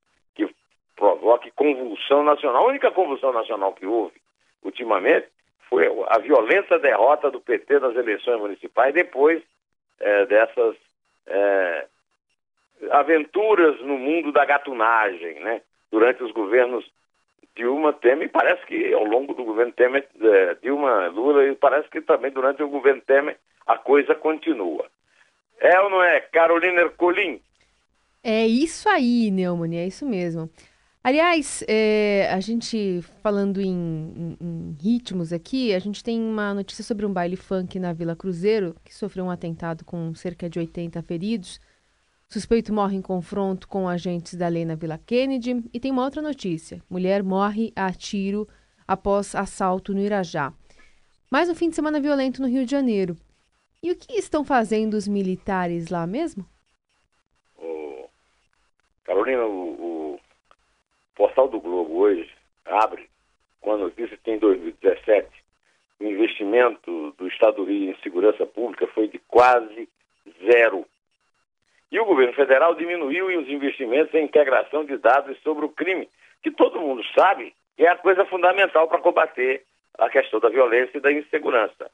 provoque 1.01 1.49
convulsão 1.55 2.23
nacional. 2.23 2.63
A 2.63 2.67
única 2.67 2.91
convulsão 2.91 3.33
nacional 3.33 3.73
que 3.73 3.87
houve 3.87 4.21
ultimamente 4.61 5.27
foi 5.67 5.87
a 6.07 6.19
violenta 6.19 6.77
derrota 6.77 7.31
do 7.31 7.41
PT 7.41 7.79
nas 7.79 7.95
eleições 7.95 8.39
municipais 8.39 8.93
depois 8.93 9.41
é, 9.99 10.25
dessas 10.27 10.75
é, 11.25 11.87
aventuras 12.91 13.81
no 13.81 13.97
mundo 13.97 14.31
da 14.31 14.45
gatunagem, 14.45 15.39
né? 15.39 15.61
Durante 15.91 16.21
os 16.21 16.31
governos 16.31 16.85
Dilma, 17.55 17.93
Temer, 17.93 18.29
parece 18.29 18.63
que 18.67 18.93
ao 18.93 19.03
longo 19.03 19.33
do 19.33 19.43
governo 19.43 19.71
Temer, 19.71 20.07
é, 20.21 20.55
Dilma, 20.61 21.07
Lula, 21.07 21.47
e 21.47 21.55
parece 21.55 21.89
que 21.89 21.99
também 22.01 22.29
durante 22.29 22.61
o 22.61 22.69
governo 22.69 23.01
Temer 23.01 23.37
a 23.65 23.75
coisa 23.75 24.13
continua. 24.13 24.85
É 25.59 25.79
ou 25.79 25.89
não 25.89 26.03
é, 26.03 26.21
Carolina 26.21 26.81
Ercolim? 26.81 27.41
É 28.23 28.45
isso 28.45 28.87
aí, 28.87 29.31
Neumann, 29.31 29.75
é 29.75 29.87
isso 29.87 30.07
mesmo. 30.07 30.47
Aliás, 31.03 31.63
é, 31.67 32.29
a 32.31 32.39
gente 32.39 33.01
falando 33.23 33.59
em, 33.59 33.67
em, 33.67 34.37
em, 34.39 34.77
ritmos 34.79 35.33
aqui, 35.33 35.73
a 35.73 35.79
gente 35.79 36.03
tem 36.03 36.21
uma 36.21 36.53
notícia 36.53 36.83
sobre 36.83 37.07
um 37.07 37.11
baile 37.11 37.35
funk 37.35 37.79
na 37.79 37.91
Vila 37.91 38.15
Cruzeiro, 38.15 38.75
que 38.83 38.93
sofreu 38.93 39.25
um 39.25 39.31
atentado 39.31 39.83
com 39.83 40.13
cerca 40.13 40.47
de 40.47 40.59
80 40.59 41.01
feridos. 41.01 41.59
Suspeito 42.29 42.71
morre 42.71 42.97
em 42.97 43.01
confronto 43.01 43.67
com 43.67 43.89
agentes 43.89 44.35
da 44.35 44.47
lei 44.47 44.63
na 44.63 44.75
Vila 44.75 44.99
Kennedy. 44.99 45.63
E 45.73 45.79
tem 45.79 45.91
uma 45.91 46.03
outra 46.03 46.21
notícia: 46.21 46.83
mulher 46.87 47.23
morre 47.23 47.73
a 47.75 47.91
tiro 47.91 48.47
após 48.87 49.33
assalto 49.33 49.95
no 49.95 50.01
Irajá. 50.01 50.53
Mais 51.31 51.49
um 51.49 51.55
fim 51.55 51.69
de 51.69 51.75
semana 51.75 51.99
violento 51.99 52.43
no 52.43 52.47
Rio 52.47 52.63
de 52.63 52.71
Janeiro. 52.71 53.17
E 53.81 53.91
o 53.91 53.95
que 53.95 54.13
estão 54.13 54.45
fazendo 54.45 54.93
os 54.93 55.07
militares 55.07 55.89
lá 55.89 56.05
mesmo? 56.05 56.45
Carolina, 59.03 59.43
o, 59.45 60.10
o 60.10 60.10
portal 61.21 61.47
do 61.47 61.59
Globo 61.59 61.99
hoje 61.99 62.27
abre 62.65 63.07
com 63.59 63.73
a 63.73 63.77
notícia 63.77 64.17
que 64.17 64.31
em 64.31 64.39
2017 64.39 65.29
o 65.99 66.03
investimento 66.03 67.13
do 67.15 67.27
Estado 67.27 67.57
do 67.57 67.65
Rio 67.65 67.91
em 67.91 68.01
segurança 68.01 68.43
pública 68.43 68.87
foi 68.87 69.07
de 69.07 69.19
quase 69.19 69.87
zero. 70.43 70.83
E 71.91 71.99
o 71.99 72.05
governo 72.05 72.33
federal 72.33 72.73
diminuiu 72.73 73.27
os 73.39 73.47
investimentos 73.47 74.11
em 74.15 74.23
integração 74.23 74.83
de 74.83 74.97
dados 74.97 75.37
sobre 75.43 75.63
o 75.63 75.69
crime, 75.69 76.09
que 76.41 76.49
todo 76.49 76.81
mundo 76.81 77.03
sabe 77.15 77.53
que 77.77 77.85
é 77.85 77.89
a 77.89 77.97
coisa 77.97 78.25
fundamental 78.25 78.87
para 78.87 78.97
combater 78.97 79.63
a 79.99 80.09
questão 80.09 80.39
da 80.39 80.49
violência 80.49 80.97
e 80.97 81.01
da 81.01 81.11
insegurança. 81.11 81.91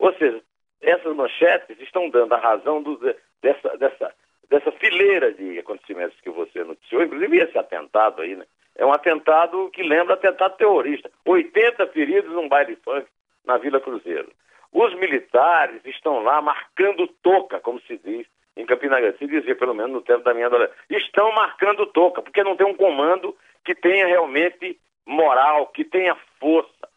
Ou 0.00 0.12
seja, 0.14 0.42
essas 0.80 1.14
manchetes 1.14 1.78
estão 1.78 2.10
dando 2.10 2.32
a 2.32 2.38
razão 2.38 2.82
do, 2.82 2.98
dessa, 3.40 3.76
dessa, 3.76 4.12
dessa 4.50 4.72
fileira 4.72 5.32
de 5.32 5.60
acontecimentos 5.60 6.20
que 6.20 6.30
você 6.30 6.64
noticiou, 6.64 7.04
inclusive 7.04 7.38
esse 7.38 7.56
atentado 7.56 8.20
aí, 8.20 8.34
né? 8.34 8.44
É 8.76 8.84
um 8.84 8.92
atentado 8.92 9.70
que 9.70 9.82
lembra 9.82 10.14
atentado 10.14 10.56
terrorista. 10.56 11.10
80 11.24 11.86
feridos 11.88 12.32
num 12.32 12.48
baile 12.48 12.76
funk 12.76 13.06
na 13.44 13.58
Vila 13.58 13.80
Cruzeiro. 13.80 14.30
Os 14.72 14.92
militares 14.94 15.80
estão 15.84 16.22
lá 16.22 16.42
marcando 16.42 17.06
toca, 17.22 17.60
como 17.60 17.80
se 17.82 17.96
diz 17.98 18.26
em 18.56 18.66
Campina 18.66 19.00
Grande, 19.00 19.18
se 19.18 19.26
dizia 19.26 19.54
pelo 19.56 19.74
menos 19.74 19.92
no 19.92 20.02
tempo 20.02 20.24
da 20.24 20.34
minha 20.34 20.46
adolescência. 20.46 20.80
Estão 20.90 21.32
marcando 21.32 21.86
toca, 21.86 22.22
porque 22.22 22.42
não 22.42 22.56
tem 22.56 22.66
um 22.66 22.74
comando 22.74 23.36
que 23.64 23.74
tenha 23.74 24.06
realmente 24.06 24.78
moral, 25.06 25.66
que 25.68 25.84
tenha 25.84 26.16
força. 26.38 26.88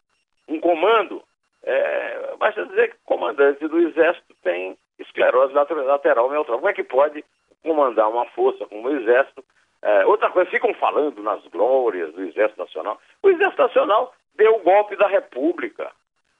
Um 0.48 0.60
comando, 0.60 1.22
é, 1.62 2.36
basta 2.38 2.66
dizer 2.66 2.90
que 2.90 2.96
o 2.96 3.06
comandante 3.06 3.66
do 3.66 3.78
Exército 3.78 4.34
tem 4.42 4.76
esclerose 4.98 5.52
lateral 5.52 6.30
neutral. 6.30 6.58
Como 6.58 6.70
é 6.70 6.74
que 6.74 6.84
pode 6.84 7.24
comandar 7.62 8.08
uma 8.08 8.26
força 8.26 8.66
como 8.66 8.88
o 8.88 8.96
Exército? 8.96 9.44
É, 9.82 10.06
outra 10.06 10.30
coisa, 10.30 10.50
ficam 10.50 10.74
falando 10.74 11.22
nas 11.22 11.44
glórias 11.46 12.12
do 12.12 12.22
Exército 12.22 12.60
Nacional. 12.60 13.00
O 13.22 13.28
Exército 13.28 13.62
Nacional 13.62 14.14
deu 14.34 14.56
o 14.56 14.62
golpe 14.62 14.96
da 14.96 15.06
República. 15.06 15.90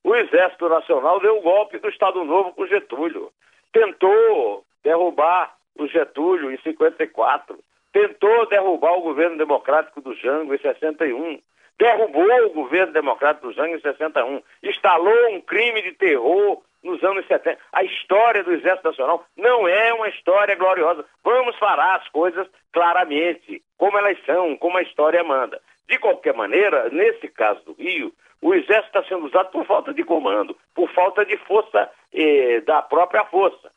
O 0.02 0.14
Exército 0.14 0.68
Nacional 0.68 1.20
deu 1.20 1.38
o 1.38 1.42
golpe 1.42 1.78
do 1.78 1.88
Estado 1.88 2.24
Novo 2.24 2.52
com 2.52 2.66
Getúlio. 2.66 3.30
Tentou 3.72 4.64
derrubar 4.82 5.54
o 5.78 5.86
Getúlio 5.86 6.50
em 6.50 6.58
54. 6.58 7.58
Tentou 7.92 8.46
derrubar 8.46 8.92
o 8.92 9.02
governo 9.02 9.36
democrático 9.36 10.00
do 10.00 10.14
Jango 10.14 10.54
em 10.54 10.58
61. 10.58 11.40
Derrubou 11.78 12.46
o 12.46 12.50
governo 12.50 12.92
democrático 12.92 13.48
do 13.48 13.52
Jango 13.52 13.76
em 13.76 13.80
61. 13.80 14.42
Instalou 14.62 15.30
um 15.30 15.40
crime 15.40 15.82
de 15.82 15.92
terror 15.92 16.60
nos 16.82 17.02
anos 17.02 17.26
70. 17.26 17.58
A 17.72 17.82
história 17.82 18.42
do 18.42 18.52
Exército 18.52 18.88
Nacional 18.88 19.24
não 19.36 19.66
é 19.66 19.92
uma 19.92 20.08
história 20.08 20.54
gloriosa. 20.54 21.04
Vamos 21.24 21.56
falar 21.56 21.96
as 21.96 22.08
coisas 22.08 22.46
claramente, 22.72 23.62
como 23.76 23.98
elas 23.98 24.18
são, 24.24 24.56
como 24.56 24.78
a 24.78 24.82
história 24.82 25.22
manda. 25.24 25.60
De 25.88 25.98
qualquer 25.98 26.34
maneira, 26.34 26.88
nesse 26.90 27.28
caso 27.28 27.64
do 27.64 27.72
Rio, 27.72 28.12
o 28.40 28.54
Exército 28.54 28.98
está 28.98 29.04
sendo 29.04 29.26
usado 29.26 29.50
por 29.50 29.64
falta 29.64 29.92
de 29.92 30.04
comando, 30.04 30.56
por 30.74 30.88
falta 30.90 31.24
de 31.24 31.36
força 31.38 31.90
eh, 32.12 32.60
da 32.60 32.82
própria 32.82 33.24
força. 33.24 33.70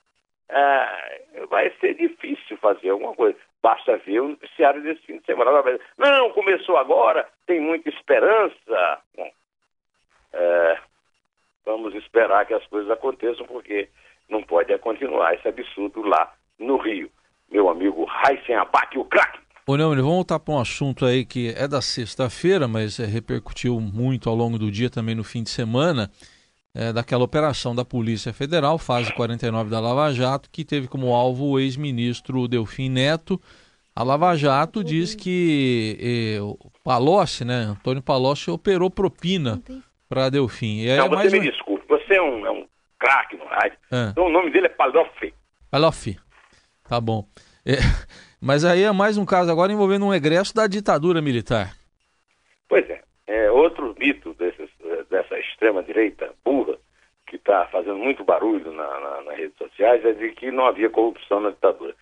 Ah, 0.50 1.10
vai 1.50 1.72
ser 1.80 1.96
difícil 1.96 2.58
fazer 2.58 2.90
alguma 2.90 3.16
coisa. 3.16 3.38
Basta 3.62 3.98
ver 3.98 4.20
o 4.20 4.30
noticiário 4.30 4.82
desse 4.82 5.02
fim 5.04 5.18
de 5.18 5.26
semana. 5.26 5.64
Não, 5.98 6.32
começou 6.32 6.78
agora, 6.78 7.28
tem 7.46 7.62
muita 7.62 7.90
esperança. 7.90 9.02
Bom, 9.16 9.32
é, 10.34 10.78
vamos 11.66 11.94
esperar 11.96 12.46
que 12.46 12.54
as 12.54 12.66
coisas 12.68 12.90
aconteçam, 12.92 13.46
porque 13.46 13.90
não 14.30 14.44
pode 14.44 14.76
continuar 14.80 15.34
esse 15.36 15.48
absurdo 15.48 16.02
lá 16.02 16.34
no 16.58 16.78
Rio. 16.78 17.10
Meu 17.52 17.70
amigo 17.70 18.06
Raíssen 18.06 18.56
Abac, 18.56 18.98
o 18.98 19.06
craque. 19.06 19.40
Ô 19.68 19.78
Neumann, 19.78 19.98
vamos 19.98 20.16
voltar 20.16 20.40
para 20.40 20.54
um 20.54 20.60
assunto 20.60 21.06
aí 21.06 21.24
que 21.24 21.54
é 21.56 21.68
da 21.68 21.82
sexta-feira, 21.82 22.68
mas 22.68 23.00
é, 23.00 23.06
repercutiu 23.06 23.80
muito 23.80 24.30
ao 24.30 24.36
longo 24.36 24.58
do 24.58 24.72
dia, 24.72 24.90
também 24.90 25.14
no 25.14 25.24
fim 25.24 25.44
de 25.44 25.50
semana, 25.50 26.10
é, 26.74 26.92
daquela 26.92 27.24
operação 27.24 27.76
da 27.76 27.86
Polícia 27.86 28.34
Federal, 28.34 28.78
fase 28.78 29.14
49 29.14 29.70
da 29.70 29.80
Lava 29.80 30.12
Jato, 30.14 30.50
que 30.50 30.66
teve 30.66 30.88
como 30.88 31.14
alvo 31.14 31.46
o 31.46 31.60
ex-ministro 31.60 32.48
Delfim 32.48 32.90
Neto. 32.90 33.40
A 33.96 34.04
Lava 34.04 34.36
Jato 34.36 34.84
diz 34.84 35.14
que 35.14 35.98
eh, 36.38 36.42
o 36.42 36.58
Palocci, 36.82 37.44
né, 37.44 37.64
Antônio 37.64 38.02
Palocci, 38.02 38.50
operou 38.50 38.90
propina 38.90 39.62
para 40.12 40.30
Delfim. 40.30 40.86
Não, 40.88 41.06
é 41.06 41.10
você 41.10 41.40
me 41.40 41.50
desculpe, 41.50 41.86
você 41.88 42.16
é 42.16 42.22
um, 42.22 42.46
é 42.46 42.52
um 42.52 42.68
craque 43.00 43.38
no 43.38 43.46
rádio. 43.46 43.78
É. 43.90 44.10
Então, 44.12 44.26
o 44.26 44.30
nome 44.30 44.52
dele 44.52 44.66
é 44.66 44.70
Paloffi. 44.70 45.34
Paloffi, 45.72 46.20
tá 46.90 47.00
bom. 47.00 47.26
É, 47.66 47.78
mas 48.42 48.66
aí 48.66 48.84
é 48.84 48.92
mais 48.92 49.18
um 49.18 49.26
caso 49.26 49.50
agora 49.50 49.72
envolvendo 49.72 50.06
um 50.06 50.14
egresso 50.14 50.54
da 50.54 50.68
ditadura 50.68 51.22
militar. 51.22 51.72
Pois 52.68 52.90
é, 52.90 53.02
é 53.26 53.50
outro 53.50 53.96
mito 53.98 54.34
desses, 54.34 54.70
dessa 55.10 55.40
extrema-direita 55.40 56.34
burra, 56.44 56.76
que 57.26 57.38
está 57.38 57.66
fazendo 57.68 57.98
muito 57.98 58.26
barulho 58.26 58.70
na, 58.74 59.00
na, 59.00 59.22
nas 59.22 59.38
redes 59.38 59.58
sociais, 59.58 60.04
é 60.04 60.12
de 60.12 60.34
que 60.34 60.52
não 60.52 60.66
havia 60.66 60.90
corrupção 60.90 61.40
na 61.40 61.52
ditadura. 61.52 61.96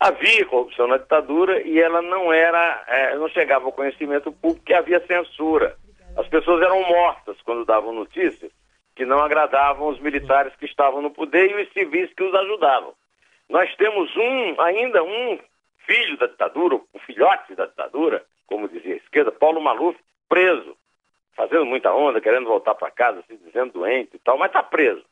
Havia 0.00 0.44
corrupção 0.46 0.88
na 0.88 0.96
ditadura 0.96 1.62
e 1.62 1.78
ela 1.78 2.02
não 2.02 2.32
era, 2.32 2.84
é, 2.88 3.16
não 3.16 3.28
chegava 3.28 3.66
ao 3.66 3.72
conhecimento 3.72 4.32
público 4.32 4.64
que 4.66 4.74
havia 4.74 4.98
censura. 5.06 5.76
As 6.32 6.38
pessoas 6.38 6.62
eram 6.62 6.82
mortas 6.88 7.36
quando 7.42 7.66
davam 7.66 7.92
notícias 7.92 8.50
que 8.96 9.04
não 9.04 9.18
agradavam 9.18 9.88
os 9.88 10.00
militares 10.00 10.56
que 10.56 10.64
estavam 10.64 11.02
no 11.02 11.10
poder 11.10 11.50
e 11.50 11.62
os 11.62 11.70
civis 11.74 12.10
que 12.14 12.22
os 12.22 12.34
ajudavam. 12.34 12.94
Nós 13.50 13.70
temos 13.76 14.10
um, 14.16 14.58
ainda 14.62 15.04
um 15.04 15.38
filho 15.86 16.16
da 16.16 16.26
ditadura, 16.26 16.76
um 16.76 16.98
filhote 17.00 17.54
da 17.54 17.66
ditadura, 17.66 18.24
como 18.46 18.66
dizia 18.66 18.94
a 18.94 18.96
esquerda, 18.96 19.30
Paulo 19.30 19.60
Maluf, 19.60 19.98
preso, 20.26 20.74
fazendo 21.36 21.66
muita 21.66 21.92
onda, 21.92 22.18
querendo 22.18 22.46
voltar 22.46 22.76
para 22.76 22.90
casa, 22.90 23.22
se 23.28 23.36
dizendo 23.36 23.74
doente 23.74 24.12
e 24.14 24.18
tal, 24.18 24.38
mas 24.38 24.48
está 24.48 24.62
preso. 24.62 25.04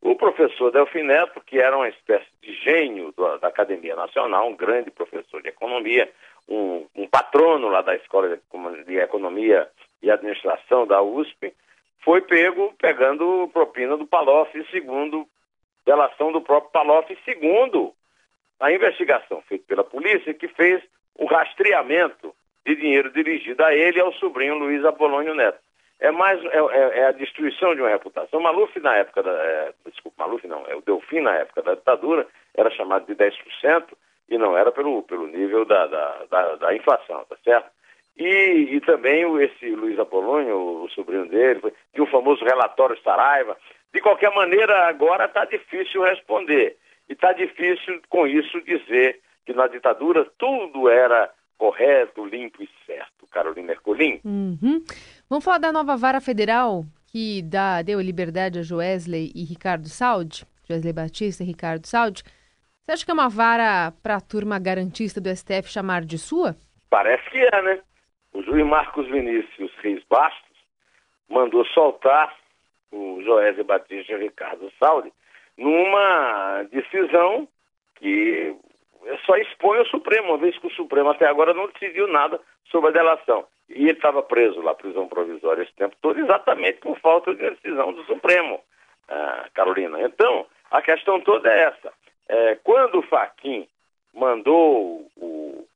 O 0.00 0.16
professor 0.16 0.72
Delfim 0.72 1.02
Neto, 1.02 1.42
que 1.44 1.58
era 1.58 1.76
uma 1.76 1.90
espécie 1.90 2.28
de 2.40 2.54
gênio 2.54 3.12
da 3.38 3.48
Academia 3.48 3.94
Nacional, 3.96 4.48
um 4.48 4.56
grande 4.56 4.90
professor 4.90 5.42
de 5.42 5.48
economia, 5.50 6.10
um, 6.48 6.86
um 6.94 7.06
patrono 7.06 7.68
lá 7.68 7.82
da 7.82 7.94
Escola 7.96 8.40
de 8.86 8.96
Economia 8.96 9.68
e 10.04 10.10
Administração 10.10 10.86
da 10.86 11.02
USP, 11.02 11.52
foi 12.04 12.20
pego 12.20 12.74
pegando 12.78 13.48
propina 13.52 13.96
do 13.96 14.06
Palof, 14.06 14.50
segundo 14.70 15.26
delação 15.84 16.30
do 16.30 16.40
próprio 16.40 16.70
Palof, 16.70 17.18
segundo 17.24 17.92
a 18.60 18.70
investigação 18.70 19.42
feita 19.48 19.64
pela 19.66 19.84
polícia 19.84 20.34
que 20.34 20.48
fez 20.48 20.82
o 21.16 21.26
rastreamento 21.26 22.34
de 22.66 22.76
dinheiro 22.76 23.10
dirigido 23.12 23.62
a 23.64 23.74
ele 23.74 23.98
e 23.98 24.00
ao 24.00 24.12
sobrinho 24.14 24.58
Luiz 24.58 24.84
Apolônio 24.84 25.34
Neto. 25.34 25.58
É 26.00 26.10
mais 26.10 26.42
é, 26.44 26.58
é, 26.58 26.98
é 27.00 27.06
a 27.06 27.12
destruição 27.12 27.74
de 27.74 27.80
uma 27.80 27.90
reputação. 27.90 28.40
Maluf 28.40 28.78
na 28.80 28.96
época 28.96 29.22
da 29.22 29.30
é, 29.30 29.72
desculpa, 29.86 30.24
Maluf 30.24 30.46
não, 30.46 30.66
é 30.66 30.74
o 30.74 30.82
Delfim 30.82 31.20
na 31.20 31.34
época 31.36 31.62
da 31.62 31.74
ditadura 31.74 32.26
era 32.54 32.70
chamado 32.70 33.06
de 33.06 33.14
10% 33.14 33.84
e 34.28 34.38
não 34.38 34.56
era 34.56 34.72
pelo, 34.72 35.02
pelo 35.02 35.26
nível 35.26 35.64
da, 35.64 35.86
da, 35.86 36.24
da, 36.30 36.56
da 36.56 36.74
inflação, 36.74 37.24
tá 37.28 37.36
certo? 37.44 37.70
E, 38.16 38.76
e 38.76 38.80
também 38.80 39.24
esse 39.42 39.70
Luiz 39.70 39.98
Apolônio, 39.98 40.84
o, 40.84 40.88
sobrinho 40.90 41.28
dele, 41.28 41.60
de 41.92 42.00
um 42.00 42.06
famoso 42.06 42.44
relatório 42.44 43.00
Saraiva. 43.02 43.56
De 43.92 44.00
qualquer 44.00 44.32
maneira, 44.34 44.88
agora 44.88 45.24
está 45.24 45.44
difícil 45.44 46.02
responder. 46.02 46.76
E 47.08 47.12
está 47.12 47.32
difícil, 47.32 48.00
com 48.08 48.26
isso, 48.26 48.60
dizer 48.62 49.20
que 49.44 49.52
na 49.52 49.66
ditadura 49.66 50.26
tudo 50.38 50.88
era 50.88 51.30
correto, 51.58 52.24
limpo 52.24 52.62
e 52.62 52.68
certo. 52.86 53.26
Carolina 53.30 53.72
Ercolim. 53.72 54.20
Uhum. 54.24 54.82
Vamos 55.28 55.44
falar 55.44 55.58
da 55.58 55.72
nova 55.72 55.96
vara 55.96 56.20
federal 56.20 56.84
que 57.08 57.42
dá, 57.42 57.82
deu 57.82 58.00
liberdade 58.00 58.58
a 58.58 58.62
Joesley 58.62 59.32
e 59.34 59.44
Ricardo 59.44 59.88
Saldi, 59.88 60.44
Joesley 60.68 60.92
Batista 60.92 61.42
e 61.42 61.46
Ricardo 61.46 61.86
Saldi. 61.86 62.22
Você 62.84 62.92
acha 62.92 63.04
que 63.04 63.10
é 63.10 63.14
uma 63.14 63.28
vara 63.28 63.92
para 64.02 64.16
a 64.16 64.20
turma 64.20 64.58
garantista 64.58 65.20
do 65.20 65.34
STF 65.34 65.68
chamar 65.68 66.04
de 66.04 66.18
sua? 66.18 66.56
Parece 66.90 67.28
que 67.30 67.38
é, 67.38 67.62
né? 67.62 67.80
O 68.34 68.42
juiz 68.42 68.66
Marcos 68.66 69.06
Vinícius 69.06 69.72
Reis 69.76 70.02
Bastos 70.10 70.58
mandou 71.28 71.64
soltar 71.66 72.34
o 72.90 73.22
Joesley 73.22 73.64
Batista 73.64 74.12
e 74.12 74.16
o 74.16 74.18
Ricardo 74.18 74.72
Saldi 74.78 75.12
numa 75.56 76.64
decisão 76.64 77.46
que 77.94 78.56
só 79.24 79.36
expõe 79.36 79.78
o 79.78 79.86
Supremo, 79.86 80.30
uma 80.30 80.38
vez 80.38 80.58
que 80.58 80.66
o 80.66 80.74
Supremo 80.74 81.10
até 81.10 81.26
agora 81.26 81.54
não 81.54 81.68
decidiu 81.68 82.08
nada 82.08 82.40
sobre 82.70 82.90
a 82.90 82.92
delação. 82.92 83.46
E 83.68 83.84
ele 83.84 83.92
estava 83.92 84.20
preso 84.20 84.60
lá, 84.60 84.74
prisão 84.74 85.06
provisória, 85.06 85.62
esse 85.62 85.74
tempo 85.74 85.94
todo, 86.02 86.18
exatamente 86.18 86.80
por 86.80 86.98
falta 86.98 87.32
de 87.34 87.50
decisão 87.50 87.92
do 87.92 88.02
Supremo, 88.04 88.60
ah, 89.08 89.48
Carolina. 89.54 90.00
Então, 90.02 90.44
a 90.72 90.82
questão 90.82 91.20
toda 91.20 91.48
é 91.48 91.64
essa. 91.64 91.92
É, 92.28 92.56
quando 92.64 92.98
o 92.98 93.02
Faquim 93.02 93.68
mandou 94.12 95.06
o, 95.16 95.66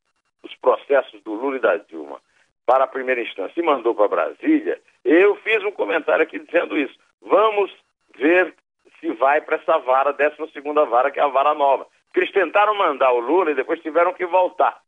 os 0.42 0.54
processos 0.56 1.22
do 1.22 1.34
Lula 1.34 1.56
e 1.56 1.60
da 1.60 1.76
Dilma 1.76 2.20
para 2.68 2.84
a 2.84 2.86
primeira 2.86 3.22
instância 3.22 3.58
e 3.58 3.62
mandou 3.62 3.94
para 3.94 4.08
Brasília, 4.08 4.78
eu 5.02 5.36
fiz 5.36 5.64
um 5.64 5.72
comentário 5.72 6.22
aqui 6.22 6.38
dizendo 6.38 6.76
isso. 6.76 6.94
Vamos 7.22 7.74
ver 8.18 8.54
se 9.00 9.10
vai 9.12 9.40
para 9.40 9.56
essa 9.56 9.78
vara, 9.78 10.12
12 10.12 10.52
segunda 10.52 10.84
vara, 10.84 11.10
que 11.10 11.18
é 11.18 11.22
a 11.22 11.28
vara 11.28 11.54
nova. 11.54 11.86
Porque 12.04 12.20
eles 12.20 12.30
tentaram 12.30 12.74
mandar 12.74 13.10
o 13.12 13.20
Lula 13.20 13.52
e 13.52 13.54
depois 13.54 13.80
tiveram 13.80 14.12
que 14.12 14.26
voltar 14.26 14.78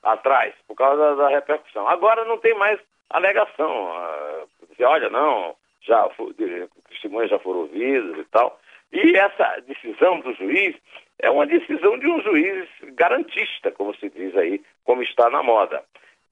atrás, 0.00 0.54
por 0.68 0.76
causa 0.76 1.16
da, 1.16 1.28
repercussão. 1.28 1.88
Agora 1.88 2.24
não 2.24 2.38
tem 2.38 2.54
mais 2.54 2.78
alegação. 3.10 3.90
Uh, 3.90 4.66
dizer, 4.70 4.84
olha, 4.84 5.10
não, 5.10 5.56
já 5.80 6.08
testemunhas 6.88 7.30
já 7.30 7.40
foram 7.40 7.62
ouvidas 7.62 8.16
e 8.16 8.24
tal. 8.30 8.60
E 8.92 9.16
essa 9.16 9.60
decisão 9.66 10.20
do 10.20 10.32
juiz 10.34 10.76
é 11.18 11.28
uma 11.28 11.46
decisão 11.46 11.98
de 11.98 12.06
um 12.06 12.20
juiz 12.20 12.68
garantista, 12.92 13.72
como 13.72 13.92
se 13.96 14.08
diz 14.08 14.36
aí, 14.36 14.62
como 14.84 15.02
está 15.02 15.28
na 15.30 15.42
moda. 15.42 15.82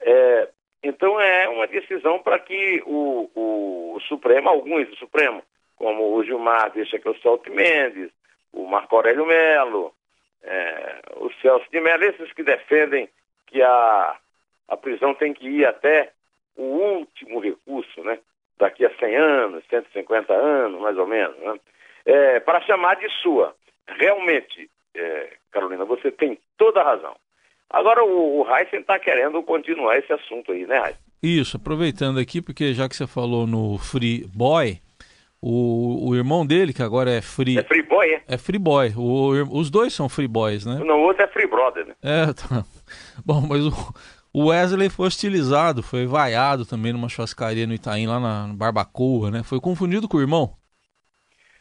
É, 0.01 0.49
então 0.83 1.21
é 1.21 1.49
uma 1.49 1.67
decisão 1.67 2.19
para 2.19 2.39
que 2.39 2.83
o, 2.87 3.31
o, 3.35 4.01
Supremo, 4.09 4.49
alguns 4.49 4.89
do 4.89 4.97
Supremo, 4.97 5.43
como 5.77 6.15
o 6.15 6.25
Gilmar 6.25 6.71
deixa 6.73 6.99
que 6.99 7.07
eu 7.07 7.15
solte 7.17 7.51
Mendes, 7.51 8.11
o 8.53 8.67
Marco 8.67 8.97
Aurélio 8.97 9.27
Melo, 9.27 9.95
é, 10.43 11.01
o 11.17 11.31
Celso 11.41 11.67
de 11.71 11.81
Mello, 11.81 12.05
esses 12.05 12.33
que 12.33 12.43
defendem 12.43 13.09
que 13.47 13.63
a, 13.63 14.17
a 14.69 14.77
prisão 14.77 15.15
tem 15.15 15.33
que 15.33 15.49
ir 15.49 15.65
até 15.65 16.13
o 16.57 16.63
último 16.63 17.41
recurso, 17.41 18.03
né? 18.03 18.19
daqui 18.59 18.85
a 18.85 18.95
100 18.97 19.17
anos, 19.17 19.65
150 19.69 20.33
anos, 20.33 20.81
mais 20.81 20.97
ou 20.97 21.07
menos, 21.07 21.37
né? 21.39 21.59
é, 22.07 22.41
para 22.41 22.61
chamar 22.63 22.97
de 22.97 23.09
sua. 23.21 23.55
Realmente, 23.87 24.71
é, 24.95 25.37
Carolina, 25.51 25.85
você 25.85 26.11
tem 26.11 26.39
toda 26.57 26.81
a 26.81 26.85
razão. 26.85 27.17
Agora 27.73 28.05
o, 28.05 28.43
o 28.43 28.57
Heisen 28.57 28.81
está 28.81 28.99
querendo 28.99 29.43
continuar 29.43 29.99
esse 29.99 30.13
assunto 30.13 30.53
aí, 30.53 30.67
né, 30.67 30.79
Heisen? 30.79 30.97
Isso, 31.23 31.57
aproveitando 31.57 32.19
aqui, 32.19 32.43
porque 32.43 32.75
já 32.75 32.89
que 32.89 32.95
você 32.95 33.07
falou 33.07 33.47
no 33.47 33.79
Free 33.79 34.27
Boy, 34.35 34.79
o, 35.41 36.11
o 36.11 36.15
irmão 36.15 36.47
dele, 36.47 36.73
que 36.73 36.83
agora 36.83 37.11
é 37.11 37.23
Free... 37.23 37.59
É 37.59 37.63
Free 37.63 37.83
Boy, 37.83 38.15
é? 38.15 38.23
É 38.29 38.39
Free 38.39 38.59
Boy. 38.59 38.93
O, 38.97 39.31
os 39.59 39.71
dois 39.71 39.93
são 39.93 40.09
Free 40.09 40.29
Boys, 40.29 40.67
né? 40.67 40.81
Não, 40.85 41.01
o 41.01 41.05
outro 41.05 41.23
é 41.23 41.29
Free 41.29 41.47
Brother, 41.47 41.87
né? 41.87 41.95
É, 42.03 42.27
tá. 42.33 42.65
Bom, 43.25 43.41
mas 43.49 43.65
o, 43.67 43.73
o 44.33 44.49
Wesley 44.49 44.89
foi 44.89 45.07
hostilizado, 45.07 45.83
foi 45.83 46.07
vaiado 46.07 46.65
também 46.65 46.93
numa 46.93 47.09
churrascaria 47.09 47.67
no 47.67 47.75
Itaim, 47.75 48.07
lá 48.07 48.21
na 48.21 48.53
Barbacoa, 48.55 49.31
né? 49.31 49.43
Foi 49.43 49.61
confundido 49.61 50.09
com 50.09 50.17
o 50.17 50.21
irmão. 50.21 50.55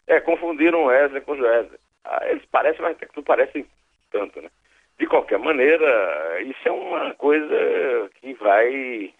É, 0.08 0.20
confundiram 0.20 0.84
o 0.84 0.86
Wesley 0.88 1.22
com 1.22 1.34
o 1.34 1.41
Wesley. 1.41 1.80
Ah, 2.03 2.27
eles 2.30 2.46
parecem, 2.51 2.82
mas 2.82 2.98
não 3.15 3.24
parecem 3.24 3.65
tanto, 4.12 4.41
né? 4.41 4.50
De 5.01 5.08
qualquer 5.08 5.39
maneira, 5.39 6.41
isso 6.43 6.60
é 6.63 6.72
uma 6.72 7.12
coisa 7.15 8.08
que 8.22 8.36
vai 8.36 9.12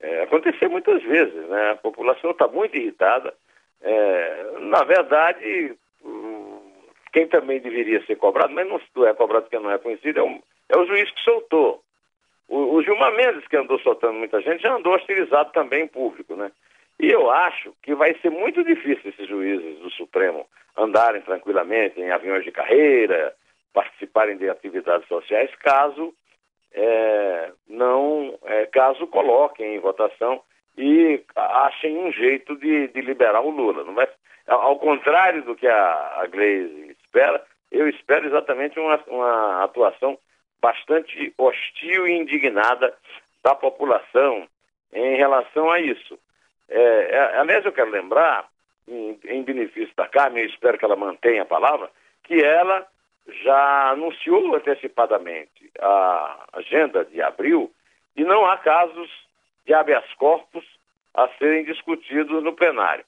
é, 0.00 0.22
acontecer 0.24 0.66
muitas 0.66 1.00
vezes, 1.04 1.48
né? 1.48 1.70
A 1.70 1.76
população 1.76 2.32
está 2.32 2.48
muito 2.48 2.76
irritada. 2.76 3.32
É, 3.80 4.54
na 4.58 4.82
verdade, 4.82 5.76
quem 7.12 7.28
também 7.28 7.60
deveria 7.60 8.04
ser 8.06 8.16
cobrado, 8.16 8.52
mas 8.52 8.66
não 8.66 9.06
é 9.06 9.14
cobrado 9.14 9.44
porque 9.44 9.60
não 9.60 9.70
é 9.70 9.78
conhecido, 9.78 10.18
é 10.18 10.22
o, 10.24 10.42
é 10.68 10.76
o 10.76 10.86
juiz 10.88 11.08
que 11.12 11.20
soltou. 11.20 11.80
O, 12.48 12.74
o 12.74 12.82
Gilmar 12.82 13.14
Mendes, 13.14 13.46
que 13.46 13.56
andou 13.56 13.78
soltando 13.78 14.14
muita 14.14 14.40
gente, 14.40 14.64
já 14.64 14.74
andou 14.74 14.94
hostilizado 14.94 15.52
também 15.52 15.84
em 15.84 15.86
público, 15.86 16.34
né? 16.34 16.50
E 16.98 17.08
eu 17.08 17.30
acho 17.30 17.72
que 17.84 17.94
vai 17.94 18.18
ser 18.18 18.30
muito 18.30 18.64
difícil 18.64 19.10
esses 19.10 19.28
juízes 19.28 19.78
do 19.78 19.90
Supremo 19.90 20.44
andarem 20.76 21.22
tranquilamente 21.22 22.00
em 22.00 22.10
aviões 22.10 22.42
de 22.42 22.50
carreira, 22.50 23.32
participarem 23.72 24.36
de 24.36 24.48
atividades 24.48 25.06
sociais, 25.08 25.54
caso 25.56 26.14
é, 26.72 27.52
não, 27.68 28.38
é, 28.44 28.66
caso 28.66 29.06
coloquem 29.06 29.76
em 29.76 29.80
votação 29.80 30.42
e 30.76 31.22
achem 31.34 31.98
um 31.98 32.12
jeito 32.12 32.56
de, 32.56 32.88
de 32.88 33.00
liberar 33.00 33.40
o 33.40 33.50
Lula. 33.50 33.84
Não 33.84 33.94
vai, 33.94 34.08
ao 34.46 34.78
contrário 34.78 35.42
do 35.42 35.56
que 35.56 35.66
a, 35.66 36.20
a 36.20 36.26
Gleisi 36.26 36.96
espera, 37.04 37.44
eu 37.70 37.88
espero 37.88 38.26
exatamente 38.26 38.78
uma, 38.78 39.00
uma 39.08 39.64
atuação 39.64 40.18
bastante 40.60 41.32
hostil 41.36 42.06
e 42.06 42.12
indignada 42.12 42.94
da 43.42 43.54
população 43.54 44.48
em 44.92 45.16
relação 45.16 45.70
a 45.70 45.80
isso. 45.80 46.18
É, 46.68 46.80
é, 46.80 47.38
aliás, 47.38 47.64
eu 47.64 47.72
quero 47.72 47.90
lembrar, 47.90 48.46
em, 48.86 49.18
em 49.24 49.42
benefício 49.42 49.94
da 49.96 50.08
Carmen, 50.08 50.42
eu 50.42 50.48
espero 50.48 50.78
que 50.78 50.84
ela 50.84 50.96
mantenha 50.96 51.42
a 51.42 51.46
palavra, 51.46 51.90
que 52.24 52.42
ela 52.42 52.86
já 53.44 53.90
anunciou 53.90 54.54
antecipadamente 54.54 55.70
a 55.80 56.46
agenda 56.54 57.04
de 57.04 57.20
abril 57.20 57.70
e 58.16 58.24
não 58.24 58.46
há 58.46 58.56
casos 58.58 59.10
de 59.66 59.74
habeas 59.74 60.10
corpus 60.14 60.64
a 61.14 61.28
serem 61.38 61.64
discutidos 61.64 62.42
no 62.42 62.54
plenário. 62.54 63.04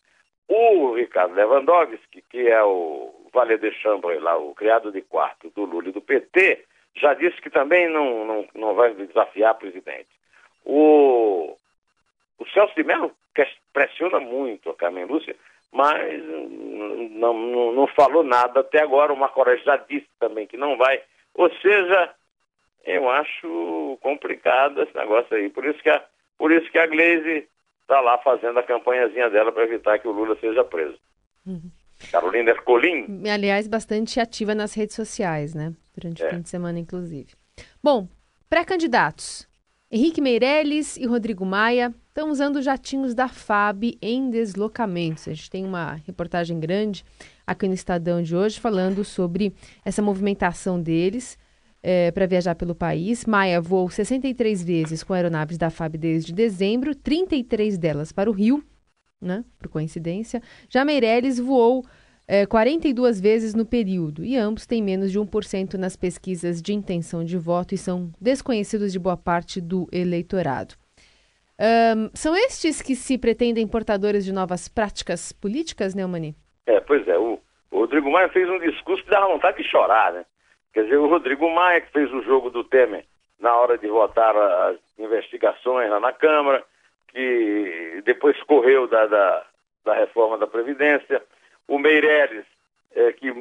O 0.48 0.94
Ricardo 0.94 1.34
Lewandowski, 1.34 2.22
que 2.28 2.48
é 2.48 2.62
o 2.62 3.28
valet 3.32 3.60
de 3.60 3.72
chambre 3.72 4.18
lá, 4.18 4.36
o 4.36 4.54
criado 4.54 4.90
de 4.90 5.00
quarto 5.02 5.50
do 5.50 5.64
Lula 5.64 5.88
e 5.88 5.92
do 5.92 6.00
PT, 6.00 6.64
já 6.96 7.14
disse 7.14 7.40
que 7.40 7.50
também 7.50 7.88
não, 7.88 8.26
não, 8.26 8.48
não 8.54 8.74
vai 8.74 8.92
desafiar 8.94 9.54
presidente. 9.54 10.08
O, 10.64 11.56
o 12.38 12.46
Celso 12.48 12.74
de 12.74 12.82
Mello 12.82 13.12
pressiona 13.72 14.18
muito 14.18 14.70
a 14.70 14.74
Carmen 14.74 15.04
Lúcia, 15.04 15.36
mas 15.72 16.24
não, 16.24 17.32
não, 17.34 17.72
não 17.72 17.86
falou 17.88 18.22
nada 18.24 18.60
até 18.60 18.82
agora. 18.82 19.12
O 19.12 19.16
Marco 19.16 19.38
Aurélio 19.38 19.64
já 19.64 19.76
disse 19.76 20.08
também 20.18 20.46
que 20.46 20.56
não 20.56 20.76
vai. 20.76 21.00
Ou 21.34 21.50
seja, 21.56 22.14
eu 22.84 23.08
acho 23.08 23.98
complicado 24.02 24.82
esse 24.82 24.96
negócio 24.96 25.36
aí. 25.36 25.48
Por 25.48 25.64
isso 25.64 25.80
que 25.82 25.90
a, 25.90 26.04
por 26.36 26.50
isso 26.50 26.70
que 26.70 26.78
a 26.78 26.86
Glaze 26.86 27.48
está 27.82 28.00
lá 28.00 28.18
fazendo 28.18 28.58
a 28.58 28.62
campanhazinha 28.62 29.30
dela 29.30 29.52
para 29.52 29.64
evitar 29.64 29.98
que 29.98 30.08
o 30.08 30.12
Lula 30.12 30.36
seja 30.40 30.64
preso. 30.64 30.98
Uhum. 31.46 31.70
Carolina 32.10 32.50
Ercolim. 32.50 33.28
Aliás, 33.28 33.68
bastante 33.68 34.18
ativa 34.18 34.54
nas 34.54 34.74
redes 34.74 34.96
sociais, 34.96 35.54
né? 35.54 35.74
Durante 35.94 36.22
é. 36.22 36.26
o 36.26 36.30
fim 36.30 36.40
de 36.40 36.48
semana, 36.48 36.78
inclusive. 36.78 37.34
Bom, 37.82 38.08
pré-candidatos. 38.48 39.48
Henrique 39.90 40.20
Meirelles 40.20 40.96
e 40.96 41.04
Rodrigo 41.04 41.44
Maia 41.44 41.92
estão 42.10 42.30
usando 42.30 42.60
jatinhos 42.60 43.14
da 43.14 43.28
FAB 43.28 43.96
em 44.02 44.30
deslocamentos. 44.30 45.28
A 45.28 45.32
gente 45.32 45.48
tem 45.48 45.64
uma 45.64 45.94
reportagem 46.06 46.58
grande 46.58 47.04
aqui 47.46 47.68
no 47.68 47.74
Estadão 47.74 48.20
de 48.20 48.34
hoje 48.34 48.58
falando 48.58 49.04
sobre 49.04 49.54
essa 49.84 50.02
movimentação 50.02 50.80
deles 50.80 51.38
é, 51.82 52.10
para 52.10 52.26
viajar 52.26 52.56
pelo 52.56 52.74
país. 52.74 53.24
Maia 53.24 53.60
voou 53.60 53.88
63 53.88 54.62
vezes 54.62 55.04
com 55.04 55.14
aeronaves 55.14 55.56
da 55.56 55.70
FAB 55.70 55.96
desde 55.96 56.32
dezembro, 56.32 56.96
33 56.96 57.78
delas 57.78 58.10
para 58.10 58.28
o 58.28 58.32
Rio, 58.32 58.62
né, 59.20 59.44
por 59.56 59.68
coincidência. 59.68 60.42
Já 60.68 60.84
Meirelles 60.84 61.38
voou 61.38 61.86
é, 62.26 62.44
42 62.44 63.20
vezes 63.20 63.54
no 63.54 63.64
período, 63.64 64.24
e 64.24 64.36
ambos 64.36 64.66
têm 64.66 64.82
menos 64.82 65.12
de 65.12 65.18
1% 65.18 65.74
nas 65.74 65.94
pesquisas 65.94 66.60
de 66.60 66.72
intenção 66.72 67.24
de 67.24 67.38
voto 67.38 67.72
e 67.72 67.78
são 67.78 68.10
desconhecidos 68.20 68.90
de 68.90 68.98
boa 68.98 69.16
parte 69.16 69.60
do 69.60 69.88
eleitorado. 69.92 70.74
Um, 71.60 72.10
são 72.14 72.34
estes 72.34 72.80
que 72.80 72.94
se 72.94 73.18
pretendem 73.18 73.68
portadores 73.68 74.24
de 74.24 74.32
novas 74.32 74.66
práticas 74.66 75.30
políticas, 75.30 75.94
Neumani? 75.94 76.34
É, 76.66 76.80
pois 76.80 77.06
é. 77.06 77.18
O, 77.18 77.38
Rodrigo 77.70 78.10
Maia 78.10 78.30
fez 78.30 78.48
um 78.48 78.58
discurso 78.58 79.04
que 79.04 79.10
dá 79.10 79.20
vontade 79.26 79.62
de 79.62 79.68
chorar, 79.68 80.12
né? 80.12 80.24
Quer 80.72 80.84
dizer, 80.84 80.96
o 80.96 81.08
Rodrigo 81.08 81.48
Maia, 81.50 81.80
que 81.82 81.92
fez 81.92 82.10
o 82.12 82.22
jogo 82.22 82.48
do 82.48 82.64
Temer 82.64 83.04
na 83.38 83.54
hora 83.56 83.76
de 83.76 83.88
votar 83.88 84.36
as 84.36 84.76
investigações 84.98 85.90
lá 85.90 86.00
na 86.00 86.12
Câmara, 86.12 86.64
que 87.08 88.02
depois 88.04 88.40
correu 88.44 88.86
da, 88.86 89.06
da, 89.06 89.46
da 89.84 89.94
reforma 89.94 90.38
da 90.38 90.46
Previdência, 90.46 91.22
o 91.66 91.78
Meirelles, 91.78 92.46
é, 92.94 93.12
que 93.12 93.32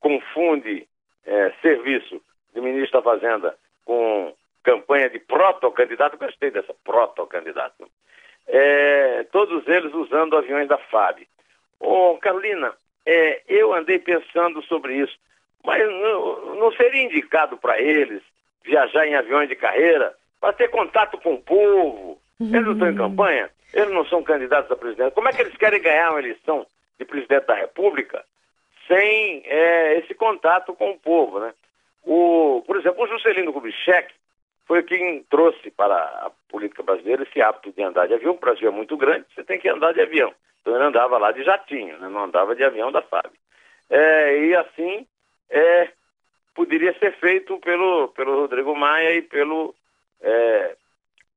confunde 0.00 0.86
é, 1.24 1.52
serviço 1.62 2.20
de 2.54 2.60
ministro 2.60 3.00
da 3.00 3.02
Fazenda 3.02 3.56
com 3.84 4.32
campanha 4.66 5.08
de 5.08 5.20
protocandidato, 5.20 6.18
gostei 6.18 6.50
dessa 6.50 6.74
protocandidato. 6.84 7.88
É, 8.48 9.24
todos 9.30 9.66
eles 9.68 9.94
usando 9.94 10.36
aviões 10.36 10.68
da 10.68 10.76
FAB. 10.76 11.20
Ô, 11.78 12.16
Carolina, 12.18 12.72
é, 13.04 13.42
eu 13.48 13.72
andei 13.72 14.00
pensando 14.00 14.60
sobre 14.64 14.96
isso, 14.96 15.16
mas 15.64 15.80
não, 15.88 16.56
não 16.56 16.72
seria 16.72 17.04
indicado 17.04 17.56
para 17.56 17.80
eles 17.80 18.20
viajar 18.64 19.06
em 19.06 19.14
aviões 19.14 19.48
de 19.48 19.54
carreira 19.54 20.14
para 20.40 20.52
ter 20.52 20.68
contato 20.68 21.16
com 21.18 21.34
o 21.34 21.42
povo? 21.42 22.20
Eles 22.40 22.64
não 22.64 22.72
estão 22.72 22.88
em 22.88 22.90
uhum. 22.90 22.96
campanha, 22.96 23.50
eles 23.72 23.90
não 23.92 24.04
são 24.06 24.22
candidatos 24.22 24.70
a 24.70 24.76
presidente. 24.76 25.14
Como 25.14 25.28
é 25.28 25.32
que 25.32 25.42
eles 25.42 25.56
querem 25.56 25.80
ganhar 25.80 26.10
uma 26.10 26.18
eleição 26.18 26.66
de 26.98 27.04
presidente 27.04 27.46
da 27.46 27.54
República 27.54 28.24
sem 28.88 29.42
é, 29.46 29.98
esse 29.98 30.14
contato 30.14 30.74
com 30.74 30.90
o 30.90 30.98
povo, 30.98 31.38
né? 31.38 31.52
O, 32.04 32.62
por 32.66 32.76
exemplo, 32.76 33.02
o 33.02 33.08
Juscelino 33.08 33.52
Kubitschek 33.52 34.12
foi 34.66 34.82
quem 34.82 35.22
trouxe 35.24 35.70
para 35.70 35.96
a 35.96 36.30
política 36.48 36.82
brasileira 36.82 37.22
esse 37.22 37.40
hábito 37.40 37.72
de 37.72 37.82
andar 37.82 38.08
de 38.08 38.14
avião. 38.14 38.34
O 38.34 38.38
Brasil 38.38 38.68
é 38.68 38.72
muito 38.72 38.96
grande, 38.96 39.26
você 39.34 39.44
tem 39.44 39.58
que 39.58 39.68
andar 39.68 39.92
de 39.92 40.00
avião. 40.00 40.32
Então 40.60 40.74
ele 40.74 40.84
andava 40.84 41.18
lá 41.18 41.30
de 41.30 41.44
jatinho, 41.44 41.98
né? 41.98 42.08
não 42.08 42.24
andava 42.24 42.54
de 42.54 42.64
avião 42.64 42.90
da 42.90 43.00
FAB. 43.02 43.30
É, 43.88 44.38
e 44.44 44.56
assim 44.56 45.06
é, 45.48 45.88
poderia 46.54 46.92
ser 46.98 47.12
feito 47.18 47.56
pelo, 47.60 48.08
pelo 48.08 48.40
Rodrigo 48.40 48.74
Maia 48.74 49.14
e 49.14 49.22
pelo 49.22 49.74
é, 50.20 50.76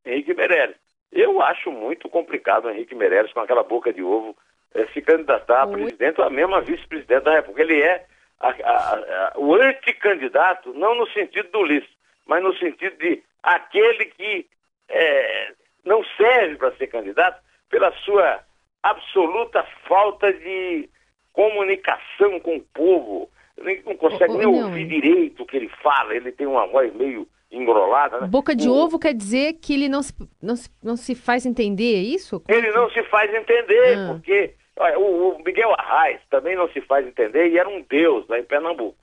Henrique 0.05 0.33
Meirelles. 0.33 0.77
Eu 1.11 1.41
acho 1.41 1.71
muito 1.71 2.09
complicado 2.09 2.65
o 2.65 2.71
Henrique 2.71 2.95
Meirelles 2.95 3.31
com 3.31 3.39
aquela 3.39 3.63
boca 3.63 3.93
de 3.93 4.01
ovo 4.01 4.35
é, 4.73 4.85
se 4.87 5.01
candidatar 5.01 5.63
a 5.63 5.67
presidente 5.67 6.19
ou 6.19 6.25
a 6.25 6.29
mesma 6.29 6.61
vice-presidente 6.61 7.23
da 7.23 7.33
República. 7.33 7.61
Ele 7.61 7.81
é 7.81 8.05
a, 8.39 8.49
a, 8.49 8.93
a, 8.95 9.33
o 9.35 9.53
anticandidato, 9.53 10.73
não 10.73 10.95
no 10.95 11.07
sentido 11.09 11.49
do 11.51 11.59
Ulisses, 11.59 11.98
mas 12.29 12.43
no 12.43 12.55
sentido 12.57 12.95
de 12.97 13.23
aquele 13.41 14.05
que 14.05 14.45
é, 14.87 15.51
não 15.83 16.03
serve 16.15 16.57
para 16.57 16.75
ser 16.75 16.85
candidato 16.87 17.41
pela 17.69 17.91
sua 18.03 18.39
absoluta 18.83 19.65
falta 19.87 20.31
de 20.31 20.87
comunicação 21.33 22.39
com 22.39 22.57
o 22.57 22.63
povo. 22.73 23.29
Ele 23.57 23.81
não 23.83 23.97
consegue 23.97 24.33
nem 24.33 24.43
não. 24.43 24.65
ouvir 24.65 24.85
direito 24.85 25.41
o 25.41 25.45
que 25.45 25.57
ele 25.57 25.69
fala, 25.81 26.15
ele 26.15 26.31
tem 26.31 26.45
uma 26.45 26.67
voz 26.67 26.93
meio 26.93 27.27
engrolada. 27.51 28.21
Né? 28.21 28.27
Boca 28.27 28.55
de 28.55 28.69
o, 28.69 28.73
ovo 28.73 28.99
quer 28.99 29.13
dizer 29.13 29.53
que 29.53 29.73
ele 29.73 29.89
não 29.89 30.03
se, 30.03 30.13
não 30.39 30.55
se, 30.55 30.69
não 30.83 30.95
se 30.95 31.15
faz 31.15 31.47
entender, 31.47 31.95
é 31.95 32.13
isso? 32.13 32.43
Ele 32.47 32.71
não 32.71 32.91
se 32.91 33.01
faz 33.05 33.33
entender, 33.33 33.97
Ah. 33.97 34.13
porque 34.13 34.53
olha, 34.77 34.99
o, 34.99 35.35
o 35.35 35.43
Miguel 35.43 35.73
Arraes 35.73 36.21
também 36.29 36.55
não 36.55 36.69
se 36.69 36.79
faz 36.81 37.07
entender 37.07 37.47
e 37.47 37.57
era 37.57 37.67
um 37.67 37.81
deus 37.89 38.27
lá 38.27 38.37
em 38.39 38.43
Pernambuco. 38.43 38.95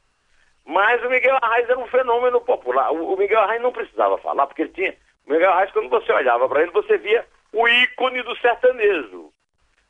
Mas 0.67 1.03
o 1.05 1.09
Miguel 1.09 1.39
Arraes 1.41 1.69
era 1.71 1.79
um 1.79 1.87
fenômeno 1.87 2.41
popular. 2.41 2.91
O, 2.93 3.17
Miguel 3.17 3.41
Arraes 3.41 3.63
não 3.63 3.73
precisava 3.73 4.19
falar, 4.19 4.47
porque 4.47 4.63
ele 4.63 4.73
tinha. 4.73 4.95
O 5.27 5.33
Miguel 5.33 5.51
Arraes, 5.53 5.71
quando 5.73 5.89
você 5.89 6.13
olhava 6.13 6.49
para 6.49 6.63
ele, 6.63 6.73
você 6.73 6.99
via 6.99 7.25
o 7.53 7.69
ícone 7.69 8.23
do 8.23 8.37
sertanejo. 8.39 9.31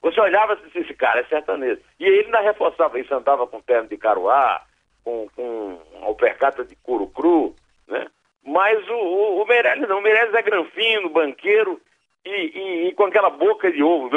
Você 0.02 0.20
olhava 0.20 0.52
e 0.52 0.66
disse, 0.66 0.78
esse 0.80 0.94
cara 0.94 1.20
é 1.20 1.24
sertanejo. 1.24 1.80
E 1.98 2.04
ele 2.04 2.26
ainda 2.26 2.40
reforçava 2.40 3.00
isso, 3.00 3.12
andava 3.14 3.46
com 3.46 3.60
perna 3.60 3.88
de 3.88 3.96
caruá, 3.96 4.62
com, 5.02 5.26
com 5.34 5.80
alpercata 6.02 6.64
de 6.64 6.76
couro 6.76 7.06
cru, 7.08 7.54
né? 7.88 8.06
Mas 8.44 8.78
o, 8.88 8.94
o, 8.94 9.42
o 9.42 9.46
Meirelles 9.46 9.88
não, 9.88 9.98
o 9.98 10.02
Meirelles 10.02 10.34
é 10.34 10.42
granfino, 10.42 11.08
banqueiro 11.08 11.80
e, 12.24 12.30
e- 12.30 12.88
e 12.88 12.92
com 12.92 13.04
aquela 13.04 13.30
boca 13.30 13.72
de 13.72 13.82
ovo. 13.82 14.08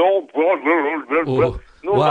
Não 1.83 1.93
o 1.93 2.03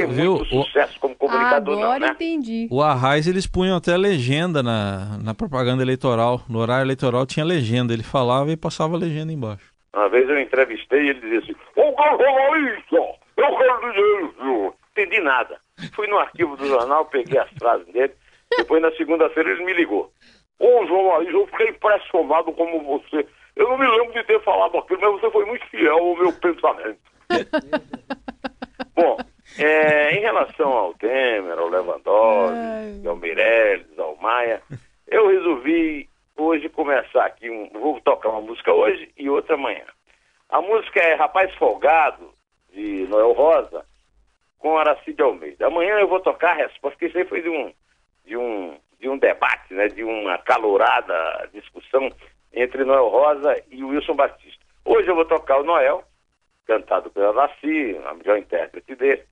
ter 0.00 0.06
viu, 0.06 0.34
muito 0.36 0.54
o- 0.56 0.64
sucesso 0.64 0.98
como 1.00 1.14
comunicador, 1.16 1.74
Agora 1.78 1.98
não, 1.98 2.06
né? 2.06 2.12
entendi. 2.14 2.68
O 2.70 2.82
Arraes, 2.82 3.26
eles 3.26 3.46
punham 3.46 3.76
até 3.76 3.96
legenda 3.96 4.62
na, 4.62 5.18
na 5.22 5.34
propaganda 5.34 5.82
eleitoral. 5.82 6.42
No 6.48 6.58
horário 6.58 6.84
eleitoral 6.84 7.24
tinha 7.26 7.44
legenda. 7.44 7.92
Ele 7.92 8.02
falava 8.02 8.50
e 8.50 8.56
passava 8.56 8.94
a 8.96 8.98
legenda 8.98 9.32
embaixo. 9.32 9.72
Uma 9.94 10.08
vez 10.08 10.28
eu 10.28 10.38
entrevistei 10.40 11.02
e 11.04 11.08
ele 11.10 11.20
dizia 11.20 11.38
assim, 11.38 11.52
ô 11.76 11.92
quero 11.94 12.18
falar 12.18 12.58
isso, 12.58 12.96
eu 13.36 13.56
quero 13.56 13.80
dizer 13.92 14.24
isso. 14.24 14.34
Não 14.40 14.74
entendi 14.90 15.20
nada. 15.20 15.56
Fui 15.94 16.06
no 16.08 16.18
arquivo 16.18 16.56
do 16.56 16.66
jornal, 16.66 17.04
peguei 17.06 17.38
as 17.38 17.50
frases 17.58 17.86
dele, 17.92 18.12
depois 18.56 18.82
na 18.82 18.90
segunda-feira 18.92 19.50
ele 19.50 19.64
me 19.64 19.72
ligou. 19.72 20.10
Ô 20.58 20.86
João 20.86 21.16
Luiz, 21.18 21.32
eu 21.32 21.46
fiquei 21.48 21.68
impressionado 21.68 22.52
como 22.52 22.82
você. 22.82 23.26
Eu 23.56 23.68
não 23.68 23.78
me 23.78 23.86
lembro 23.86 24.12
de 24.12 24.24
ter 24.24 24.40
falado 24.42 24.76
aquilo, 24.78 25.00
mas 25.00 25.20
você 25.20 25.30
foi 25.30 25.44
muito 25.46 25.64
fiel 25.66 25.96
ao 25.96 26.16
meu 26.16 26.32
pensamento. 26.32 26.98
Bom, 28.94 29.16
é, 29.58 30.12
em 30.12 30.20
relação 30.20 30.72
ao 30.72 30.94
Temer, 30.94 31.58
ao 31.58 31.68
Lewandowski, 31.68 33.06
ao 33.06 33.16
Meirelles, 33.16 33.98
ao 33.98 34.16
Maia, 34.16 34.62
eu 35.06 35.28
resolvi 35.28 36.08
hoje 36.36 36.68
começar 36.68 37.24
aqui, 37.24 37.50
um, 37.50 37.68
vou 37.72 38.00
tocar 38.00 38.30
uma 38.30 38.40
música 38.40 38.72
hoje 38.72 39.10
e 39.16 39.28
outra 39.28 39.54
amanhã. 39.54 39.84
A 40.48 40.60
música 40.60 41.00
é 41.00 41.14
Rapaz 41.14 41.52
Folgado, 41.54 42.32
de 42.72 43.06
Noel 43.08 43.32
Rosa, 43.32 43.84
com 44.58 44.76
Aracide 44.76 45.22
Almeida. 45.22 45.66
Amanhã 45.66 45.98
eu 45.98 46.08
vou 46.08 46.20
tocar 46.20 46.52
a 46.52 46.54
resposta, 46.54 46.90
porque 46.90 47.06
isso 47.06 47.18
aí 47.18 47.24
foi 47.24 47.42
de 47.42 47.48
um, 47.48 47.72
de 48.24 48.36
um, 48.36 48.76
de 49.00 49.08
um 49.08 49.18
debate, 49.18 49.74
né, 49.74 49.88
de 49.88 50.02
uma 50.02 50.38
calorada 50.38 51.48
discussão 51.52 52.10
entre 52.52 52.84
Noel 52.84 53.08
Rosa 53.08 53.62
e 53.70 53.82
Wilson 53.82 54.14
Batista. 54.14 54.64
Hoje 54.84 55.08
eu 55.08 55.14
vou 55.14 55.24
tocar 55.24 55.58
o 55.60 55.64
Noel, 55.64 56.04
cantado 56.66 57.10
pela 57.10 57.30
Araci, 57.30 57.96
a 58.06 58.14
melhor 58.14 58.38
intérprete 58.38 58.94
dele, 58.94 59.22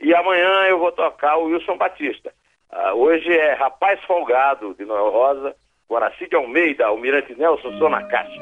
e 0.00 0.14
amanhã 0.14 0.66
eu 0.66 0.78
vou 0.78 0.92
tocar 0.92 1.36
o 1.36 1.44
Wilson 1.44 1.76
Batista. 1.76 2.32
Ah, 2.70 2.94
hoje 2.94 3.32
é 3.32 3.54
Rapaz 3.54 4.02
Folgado, 4.04 4.74
de 4.74 4.84
Noel 4.84 5.10
Rosa, 5.10 5.54
com 5.86 5.96
Aracide 5.96 6.34
Almeida, 6.34 6.86
Almirante 6.86 7.34
Nelson, 7.34 7.78
sou 7.78 7.88
na 7.88 8.02
caixa. 8.04 8.40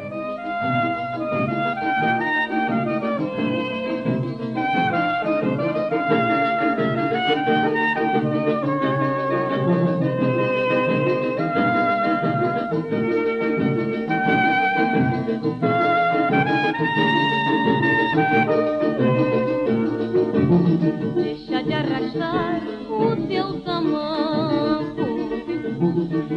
Deixa 21.15 21.63
de 21.63 21.73
arrastar 21.73 22.61
o 22.89 23.17
teu 23.27 23.61
tamanco. 23.61 25.07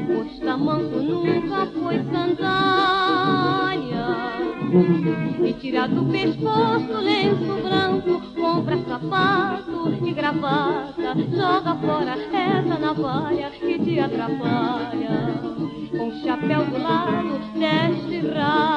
Pois 0.07 0.39
tamanco 0.39 0.99
nunca 0.99 1.65
foi 1.67 2.01
sandália. 2.11 3.73
E 5.43 5.53
tira 5.53 5.87
do 5.87 6.05
pescoço 6.05 6.93
lenço 7.01 7.61
branco, 7.61 8.21
compra 8.33 8.77
sapato 8.87 9.93
e 10.05 10.13
gravata. 10.13 11.15
Joga 11.35 11.75
fora 11.75 12.15
essa 12.31 12.79
navalha 12.79 13.51
que 13.51 13.77
te 13.79 13.99
atrapalha. 13.99 15.33
Com 15.91 16.11
chapéu 16.23 16.65
do 16.65 16.77
lado, 16.81 17.39
deste 17.59 18.27
rata. 18.27 18.72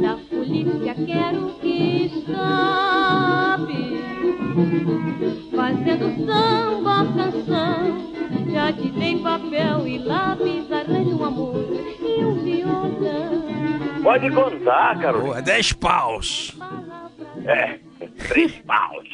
Da 0.00 0.16
polícia 0.28 0.94
quero 1.06 1.54
que 1.60 2.06
escape 2.06 3.98
Fazendo 5.56 6.26
samba, 6.26 7.06
canção 7.16 8.12
Já 8.52 8.72
te 8.72 8.88
dei 8.90 9.18
papel 9.22 9.86
e 9.86 9.98
lápis 9.98 10.70
Arranjo 10.70 11.16
um 11.18 11.24
amor 11.24 11.56
e 12.00 12.24
um 12.24 12.34
violão 12.44 13.48
Pode 14.02 14.30
contar, 14.30 14.98
Carolina. 15.00 15.38
é 15.38 15.42
10 15.42 15.72
paus. 15.74 16.56
É, 17.44 17.78
três 18.28 18.52
paus. 18.60 19.08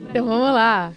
Então 0.00 0.24
vamos 0.26 0.54
lá. 0.54 0.92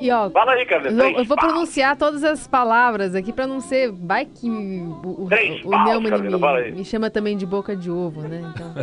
E 0.00 0.10
ó, 0.10 0.30
Fala 0.30 0.52
aí, 0.52 0.64
Carolina. 0.64 0.90
eu 0.90 0.96
vou, 0.96 1.04
três 1.12 1.18
eu 1.18 1.24
vou 1.26 1.36
pronunciar 1.36 1.96
todas 1.96 2.24
as 2.24 2.46
palavras 2.46 3.14
aqui 3.14 3.32
pra 3.32 3.46
não 3.46 3.60
ser. 3.60 3.92
Vai 3.92 4.24
que 4.24 4.48
o, 4.48 5.24
o, 5.24 5.26
Três 5.28 5.64
o 5.64 5.70
paus, 5.70 5.84
Neumann 5.84 6.18
me, 6.22 6.70
me 6.72 6.84
chama 6.84 7.10
também 7.10 7.36
de 7.36 7.44
boca 7.44 7.76
de 7.76 7.90
ovo, 7.90 8.22
né? 8.22 8.40
Então. 8.54 8.74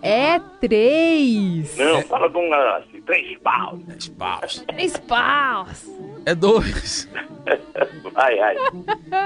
É 0.00 0.38
três. 0.60 1.76
Não, 1.76 2.02
fala 2.02 2.30
com 2.30 2.46
um 2.46 2.52
assim, 2.54 3.00
três 3.06 3.38
paus. 3.38 3.80
10 3.84 4.08
paus. 4.10 4.64
Três 4.68 4.98
paus. 4.98 5.90
É 6.26 6.34
dois. 6.34 7.08
Vai, 8.14 8.36
vai. 8.36 8.56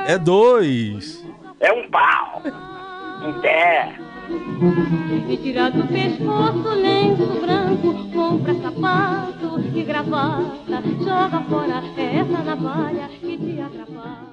É 0.06 0.16
dois. 0.16 1.22
É 1.60 1.72
um 1.72 1.88
pau. 1.90 2.42
Um 3.22 3.40
pé. 3.40 3.94
E 5.30 5.36
tira 5.38 5.70
do 5.70 5.86
pescoço 5.88 6.68
lenço 6.68 7.26
branco 7.40 7.94
Compra 8.12 8.54
sapato 8.54 9.60
e 9.74 9.82
gravata 9.82 10.82
Joga 11.02 11.40
fora 11.48 11.82
essa 11.96 12.42
navalha 12.42 13.08
que 13.20 13.38
te 13.38 13.60
atrapalha 13.60 14.27